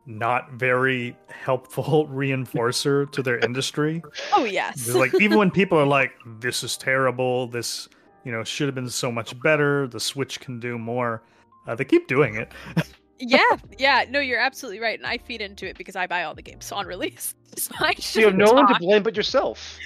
[0.06, 4.02] not very helpful reinforcer to their industry.
[4.32, 7.88] Oh yes, It's like even when people are like, "This is terrible," this
[8.24, 9.86] you know should have been so much better.
[9.88, 11.22] The Switch can do more.
[11.66, 12.50] Uh, they keep doing it.
[13.18, 13.38] yeah,
[13.78, 14.04] yeah.
[14.08, 16.70] No, you're absolutely right, and I feed into it because I buy all the games
[16.72, 17.34] on release.
[17.56, 19.78] So I you have shouldn't no one to blame but yourself.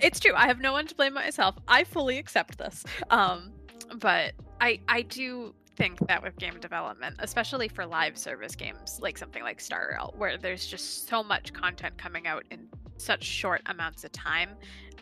[0.00, 0.32] It's true.
[0.34, 1.56] I have no one to blame myself.
[1.68, 2.84] I fully accept this.
[3.10, 3.52] Um,
[4.00, 9.18] but I I do think that with game development, especially for live service games like
[9.18, 13.62] something like Star Rail, where there's just so much content coming out in such short
[13.66, 14.50] amounts of time,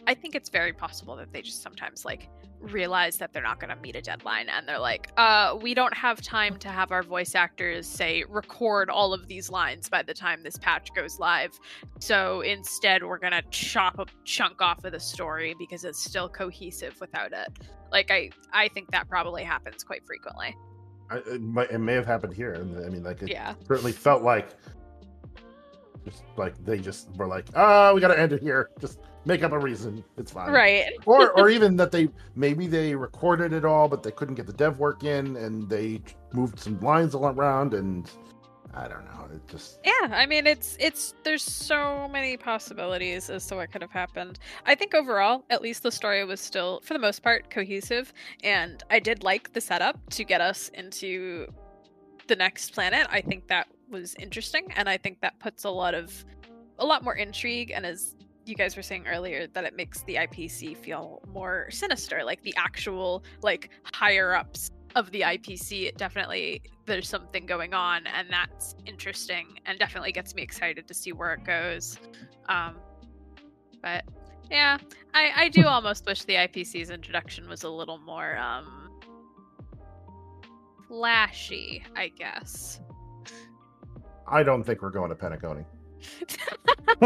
[0.07, 2.29] I think it's very possible that they just sometimes like
[2.61, 5.93] realize that they're not going to meet a deadline and they're like uh we don't
[5.95, 10.15] have time to have our voice actors say record all of these lines by the
[10.15, 11.51] time this patch goes live
[12.01, 17.01] so instead, we're gonna chop a chunk off of the story because it's still cohesive
[17.01, 17.49] without it.
[17.91, 20.55] Like I, I think that probably happens quite frequently.
[21.11, 22.53] I, it, might, it may have happened here.
[22.55, 23.55] and I mean, like it Yeah.
[23.67, 24.49] certainly felt like
[26.05, 28.69] just like they just were like, ah, we got to end it here.
[28.81, 30.05] Just make up a reason.
[30.17, 30.51] It's fine.
[30.51, 30.93] Right.
[31.07, 34.53] or or even that they maybe they recorded it all, but they couldn't get the
[34.53, 36.03] dev work in, and they
[36.33, 38.11] moved some lines around, and
[38.75, 39.29] I don't know.
[39.33, 40.09] It just Yeah.
[40.13, 44.39] I mean, it's it's there's so many possibilities as to what could have happened.
[44.67, 48.13] I think overall, at least the story was still, for the most part, cohesive,
[48.43, 51.47] and I did like the setup to get us into
[52.27, 53.07] the next planet.
[53.11, 56.25] I think that was interesting, and I think that puts a lot of
[56.79, 58.17] a lot more intrigue and as
[58.47, 62.55] you guys were saying earlier that it makes the IPC feel more sinister like the
[62.57, 68.75] actual like higher ups of the IPC it definitely there's something going on and that's
[68.87, 71.99] interesting and definitely gets me excited to see where it goes
[72.49, 72.77] um
[73.83, 74.05] but
[74.51, 74.79] yeah
[75.15, 78.91] I I do almost wish the IPC's introduction was a little more um
[80.87, 82.81] flashy I guess
[84.27, 85.65] I don't think we're going to Penacony.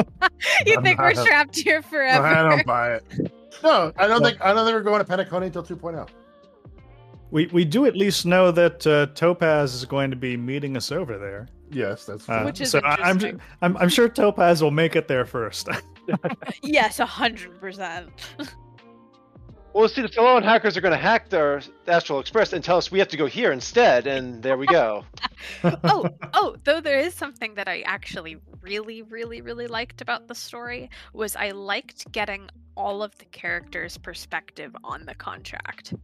[0.66, 3.32] you I'm think we're not- trapped here forever I don't buy it.
[3.62, 6.08] No, I don't think I don't think we're going to Penacony until 2.0.
[7.30, 10.90] We we do at least know that uh, Topaz is going to be meeting us
[10.92, 11.48] over there.
[11.70, 12.46] Yes, that's Uh, true.
[12.46, 13.40] Which is so I- I'm.
[13.62, 15.68] I'm I'm sure Topaz will make it there first.
[16.62, 18.08] yes a hundred percent
[19.74, 22.90] Well, see, the Fallout hackers are going to hack their Astral Express and tell us
[22.90, 25.04] we have to go here instead, and there we go.
[25.84, 30.34] oh, oh, though there is something that I actually really, really, really liked about the
[30.34, 35.94] story was I liked getting all of the characters' perspective on the contract.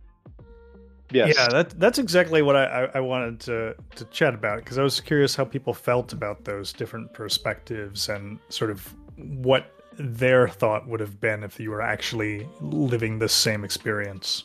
[1.11, 1.35] Yes.
[1.37, 4.83] Yeah, that that's exactly what I, I, I wanted to to chat about because I
[4.83, 10.87] was curious how people felt about those different perspectives and sort of what their thought
[10.89, 14.45] would have been if you were actually living the same experience.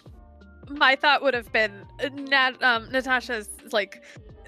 [0.70, 4.04] My thought would have been Nat, um, Natasha's like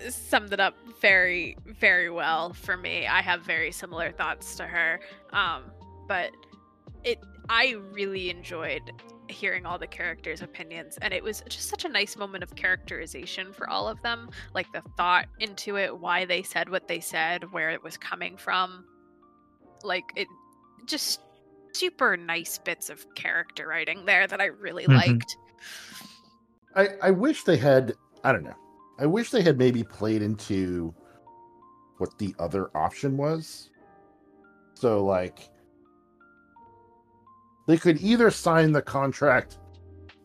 [0.10, 3.08] summed it up very, very well for me.
[3.08, 5.00] I have very similar thoughts to her,
[5.34, 5.64] um,
[6.08, 6.32] but
[7.04, 8.82] it I really enjoyed
[9.28, 13.52] hearing all the characters' opinions, and it was just such a nice moment of characterization
[13.54, 14.30] for all of them.
[14.54, 18.38] Like the thought into it, why they said what they said, where it was coming
[18.38, 18.86] from.
[19.84, 20.28] Like it,
[20.86, 21.22] just
[21.74, 24.96] super nice bits of character writing there that I really Mhm.
[24.96, 25.38] liked.
[26.76, 28.56] I, I wish they had I don't know.
[29.00, 30.94] I wish they had maybe played into
[31.98, 33.70] what the other option was.
[34.76, 35.50] So like
[37.68, 39.60] they could either sign the contract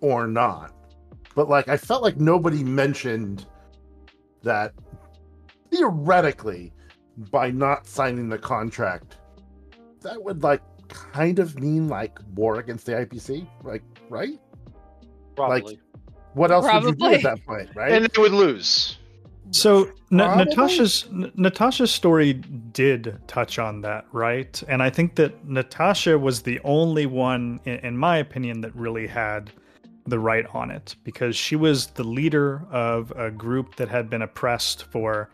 [0.00, 0.72] or not.
[1.34, 3.46] But like I felt like nobody mentioned
[4.42, 4.72] that
[5.70, 6.72] theoretically
[7.30, 9.18] by not signing the contract
[10.06, 14.38] that would like kind of mean like war against the IPC, like right?
[15.34, 15.78] Probably.
[16.34, 17.92] What else would you do at that point, right?
[17.92, 18.98] and they would lose.
[19.52, 20.44] So Na- Probably.
[20.44, 24.62] Natasha's N- Natasha's story did touch on that, right?
[24.68, 29.06] And I think that Natasha was the only one, in, in my opinion, that really
[29.06, 29.50] had
[30.06, 34.22] the right on it because she was the leader of a group that had been
[34.22, 35.30] oppressed for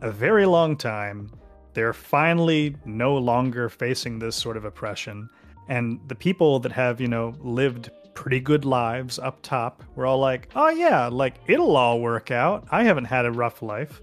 [0.00, 1.30] a very long time.
[1.74, 5.28] They're finally no longer facing this sort of oppression.
[5.68, 10.18] And the people that have, you know, lived pretty good lives up top were all
[10.18, 12.66] like, oh, yeah, like it'll all work out.
[12.70, 14.00] I haven't had a rough life.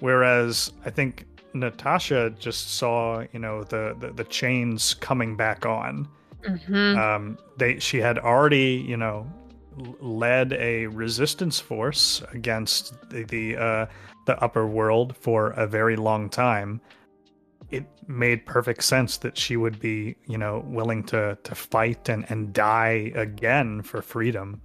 [0.00, 6.08] Whereas I think Natasha just saw, you know, the, the, the chains coming back on.
[6.42, 6.98] Mm-hmm.
[6.98, 9.26] Um, they she had already, you know,
[10.00, 13.86] led a resistance force against the the, uh,
[14.26, 16.80] the upper world for a very long time.
[17.70, 22.24] It made perfect sense that she would be, you know, willing to to fight and
[22.30, 24.60] and die again for freedom.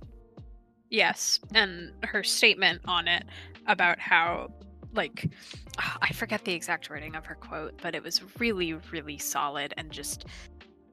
[0.89, 3.23] Yes, and her statement on it
[3.65, 4.51] about how,
[4.93, 5.31] like,
[5.77, 9.89] I forget the exact wording of her quote, but it was really, really solid and
[9.89, 10.25] just,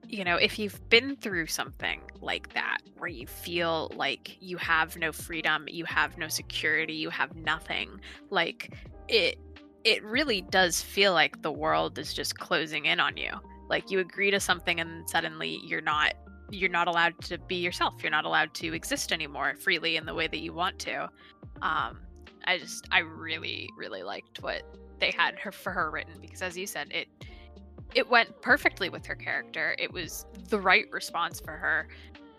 [0.08, 4.96] you know, if you've been through something like that where you feel like you have
[4.96, 8.00] no freedom, you have no security, you have nothing,
[8.30, 8.74] like,
[9.08, 9.38] it
[9.84, 13.30] it really does feel like the world is just closing in on you.
[13.68, 16.14] Like you agree to something and suddenly you're not
[16.50, 18.02] you're not allowed to be yourself.
[18.02, 21.08] You're not allowed to exist anymore freely in the way that you want to.
[21.62, 21.98] Um,
[22.44, 24.62] I just, I really, really liked what
[24.98, 27.08] they had her for her written because, as you said, it
[27.94, 29.74] it went perfectly with her character.
[29.78, 31.88] It was the right response for her,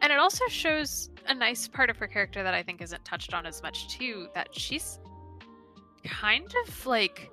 [0.01, 3.33] and it also shows a nice part of her character that I think isn't touched
[3.33, 4.27] on as much too.
[4.35, 4.99] That she's
[6.03, 7.29] kind of like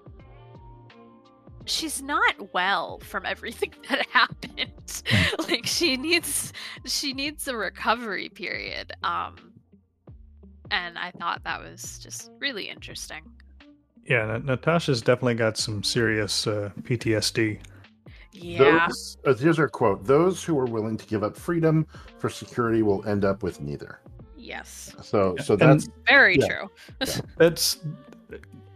[1.67, 5.03] she's not well from everything that happened
[5.49, 6.53] like she needs
[6.85, 9.53] she needs a recovery period um
[10.71, 13.23] and i thought that was just really interesting
[14.05, 17.59] Yeah, Natasha's definitely got some serious uh, PTSD.
[18.41, 21.87] Yeah Those, uh, here's her quote: "Those who are willing to give up freedom
[22.19, 24.01] for security will end up with neither."
[24.37, 26.47] yes So, so And- that's very Yeah.
[26.47, 26.71] true
[27.39, 27.79] That's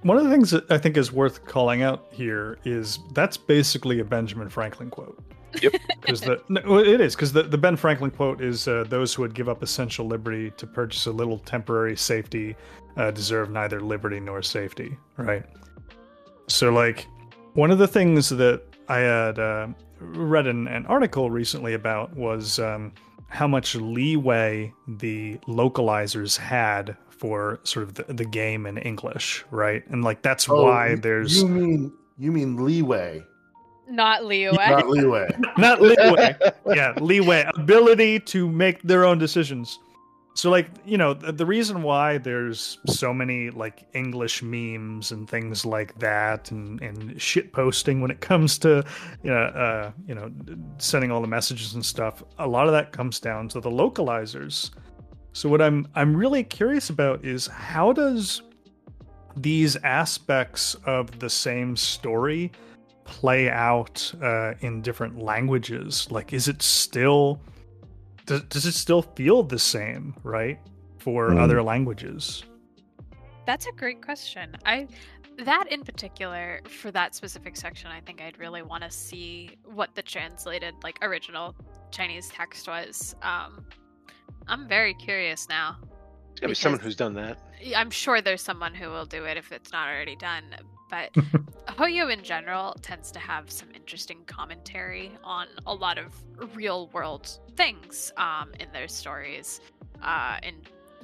[0.02, 4.00] one of the things that I think is worth calling out here is that's basically
[4.00, 5.22] a Benjamin Franklin quote.
[5.62, 5.74] Yep.
[6.00, 9.20] Because the no, it is because the, the Ben Franklin quote is uh, those who
[9.22, 12.56] would give up essential liberty to purchase a little temporary safety
[12.96, 15.44] uh, deserve neither liberty nor safety, right?
[16.48, 17.06] So like
[17.52, 19.68] one of the things that I had uh,
[20.00, 22.92] read an, an article recently about was um,
[23.28, 29.82] how much leeway the localizers had for sort of the, the game in English, right?
[29.90, 33.22] And like that's Oh, why you- there's You mean you mean leeway,
[33.88, 35.28] not leo not leeway.
[35.58, 36.36] not leeway,
[36.66, 39.78] yeah, leeway, ability to make their own decisions.
[40.40, 45.28] So like you know the, the reason why there's so many like English memes and
[45.28, 48.82] things like that and and shit posting when it comes to
[49.22, 50.32] you know uh, you know
[50.78, 52.22] sending all the messages and stuff.
[52.38, 54.70] A lot of that comes down to the localizers.
[55.34, 58.40] So what I'm I'm really curious about is how does
[59.36, 62.50] these aspects of the same story
[63.04, 66.10] play out uh, in different languages?
[66.10, 67.42] Like, is it still
[68.30, 70.58] does, does it still feel the same, right,
[70.98, 71.40] for Mm.
[71.40, 72.44] other languages?
[73.46, 74.56] That's a great question.
[74.64, 74.86] I
[75.38, 79.94] that in particular for that specific section, I think I'd really want to see what
[79.94, 81.56] the translated like original
[81.90, 83.16] Chinese text was.
[83.22, 83.64] Um,
[84.46, 85.78] I'm very curious now.
[85.80, 87.38] There's gotta be someone who's done that.
[87.74, 90.44] I'm sure there's someone who will do it if it's not already done.
[90.90, 91.12] But
[91.68, 96.14] Hoyo in general tends to have some interesting commentary on a lot of
[96.56, 99.60] real world things um, in their stories.
[100.02, 100.56] Uh, and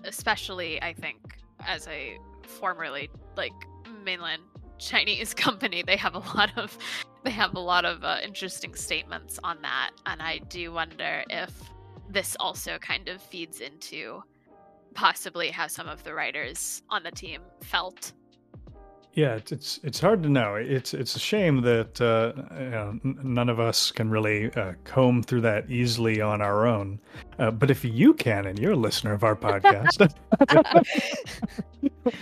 [0.04, 3.52] especially, I think, as a formerly like
[4.04, 4.42] mainland
[4.78, 6.76] Chinese company, they have a lot of
[7.24, 9.90] they have a lot of uh, interesting statements on that.
[10.06, 11.50] And I do wonder if
[12.08, 14.22] this also kind of feeds into
[14.94, 18.12] possibly how some of the writers on the team felt.
[19.16, 20.56] Yeah, it's it's, it's hard to know.
[20.56, 25.22] It's it's a shame that uh, you know, none of us can really uh, comb
[25.22, 27.00] through that easily on our own.
[27.38, 30.12] Uh, but if you can, and you're a listener of our podcast,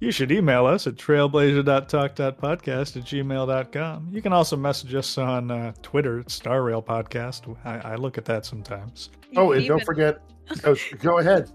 [0.00, 4.08] you should email us at trailblazer.talk.podcast at gmail.com.
[4.10, 7.56] You can also message us on uh, Twitter at Star Rail Podcast.
[7.64, 9.10] I, I look at that sometimes.
[9.36, 10.18] Oh, and don't forget.
[10.64, 11.52] Oh, go ahead.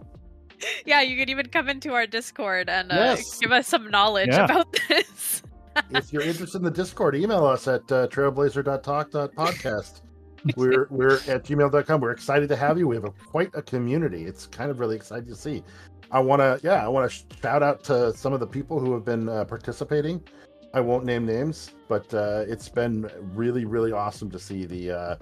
[0.86, 3.38] Yeah, you could even come into our Discord and uh, Yes.
[3.40, 4.46] give us some knowledge Yeah.
[4.46, 5.44] about this.
[5.92, 10.02] if you're interested in the Discord, email us at uh, trailblazer.talk.podcast.
[10.56, 12.00] We're we're at gmail.com.
[12.00, 12.88] We're excited to have you.
[12.88, 14.24] We have a, quite a community.
[14.24, 15.64] It's kind of really exciting to see.
[16.12, 18.94] I want to, yeah, I want to shout out to some of the people who
[18.94, 20.24] have been uh, participating.
[20.74, 25.16] I won't name names, but uh, it's been really, really awesome to see the uh,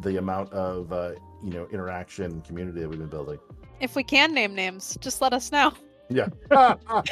[0.00, 1.12] the amount of uh,
[1.44, 3.38] you know interaction and community that we've been building.
[3.80, 5.72] If we can name names, just let us know.
[6.08, 6.28] Yeah.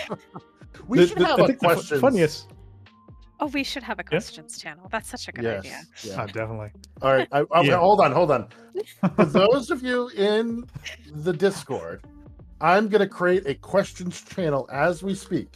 [0.88, 2.00] we The- should the- have I a think the fu- questions.
[2.00, 2.50] funniest.
[3.40, 4.88] Oh, we should have a questions channel.
[4.90, 5.58] That's such a good Yes.
[5.60, 5.80] idea.
[6.04, 6.16] Yeah.
[6.22, 6.70] Ah, definitely.
[7.02, 7.28] All right.
[7.32, 7.78] I, okay, Yeah.
[7.78, 8.48] hold on, hold on.
[9.16, 10.64] For those of you in
[11.12, 12.04] the Discord,
[12.60, 15.48] I'm going to create a questions channel as we speak.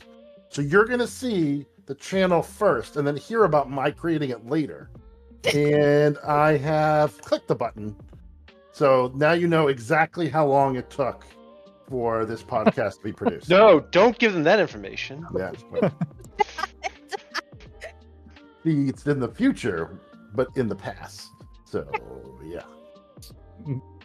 [0.51, 4.47] So you're going to see the channel first and then hear about my creating it
[4.47, 4.91] later.
[5.55, 7.97] And I have clicked the button.
[8.79, 11.25] So now you know exactly how long it took
[11.89, 13.51] for this podcast to be produced.
[13.51, 15.27] No, don't give them that information.
[15.37, 15.51] Yeah.
[18.63, 19.99] See, it's in the future,
[20.33, 21.27] but in the past.
[21.65, 21.91] So,
[22.45, 22.63] yeah.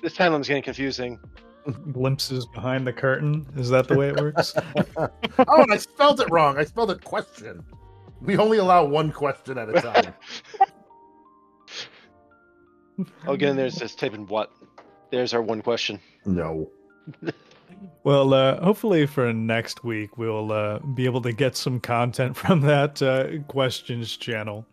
[0.02, 1.20] This timeline is getting confusing.
[1.92, 3.46] Glimpses behind the curtain.
[3.56, 4.56] Is that the way it works?
[4.98, 5.08] oh,
[5.38, 6.58] and I spelled it wrong.
[6.58, 7.64] I spelled it question.
[8.22, 10.14] We only allow one question at a time.
[13.28, 14.52] Oh, again, there's just type in what.
[15.14, 16.00] There's our one question.
[16.26, 16.70] no.
[18.06, 22.62] Well, uh, hopefully for next week we'll uh, be able to get some content from
[22.62, 24.66] that uh, questions channel.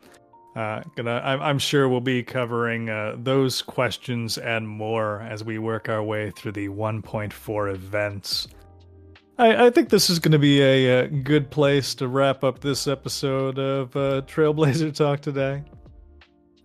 [0.57, 5.59] Uh, gonna, I'm, I'm sure we'll be covering uh, those questions and more as we
[5.59, 8.49] work our way through the 1.4 events.
[9.38, 12.61] I, I think this is going to be a, uh good place to wrap up
[12.61, 15.62] this episode of uh, Trailblazer Talk today.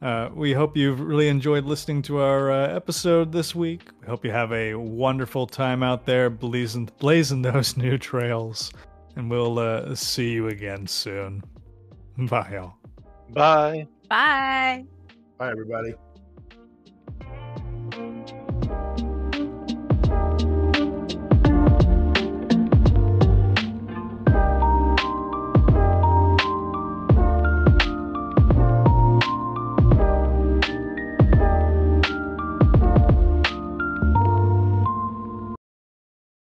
[0.02, 3.90] Uh, we hope you've really enjoyed listening to our uh, episode this week.
[4.02, 8.72] We hope you have a wonderful time out there blazing, blazing those new trails.
[9.16, 11.44] And we'll uh, see you again soon.
[12.18, 12.74] Bye, y'all.
[13.32, 13.88] Bye.
[14.10, 14.86] Bye.
[15.38, 15.96] Bye, everybody.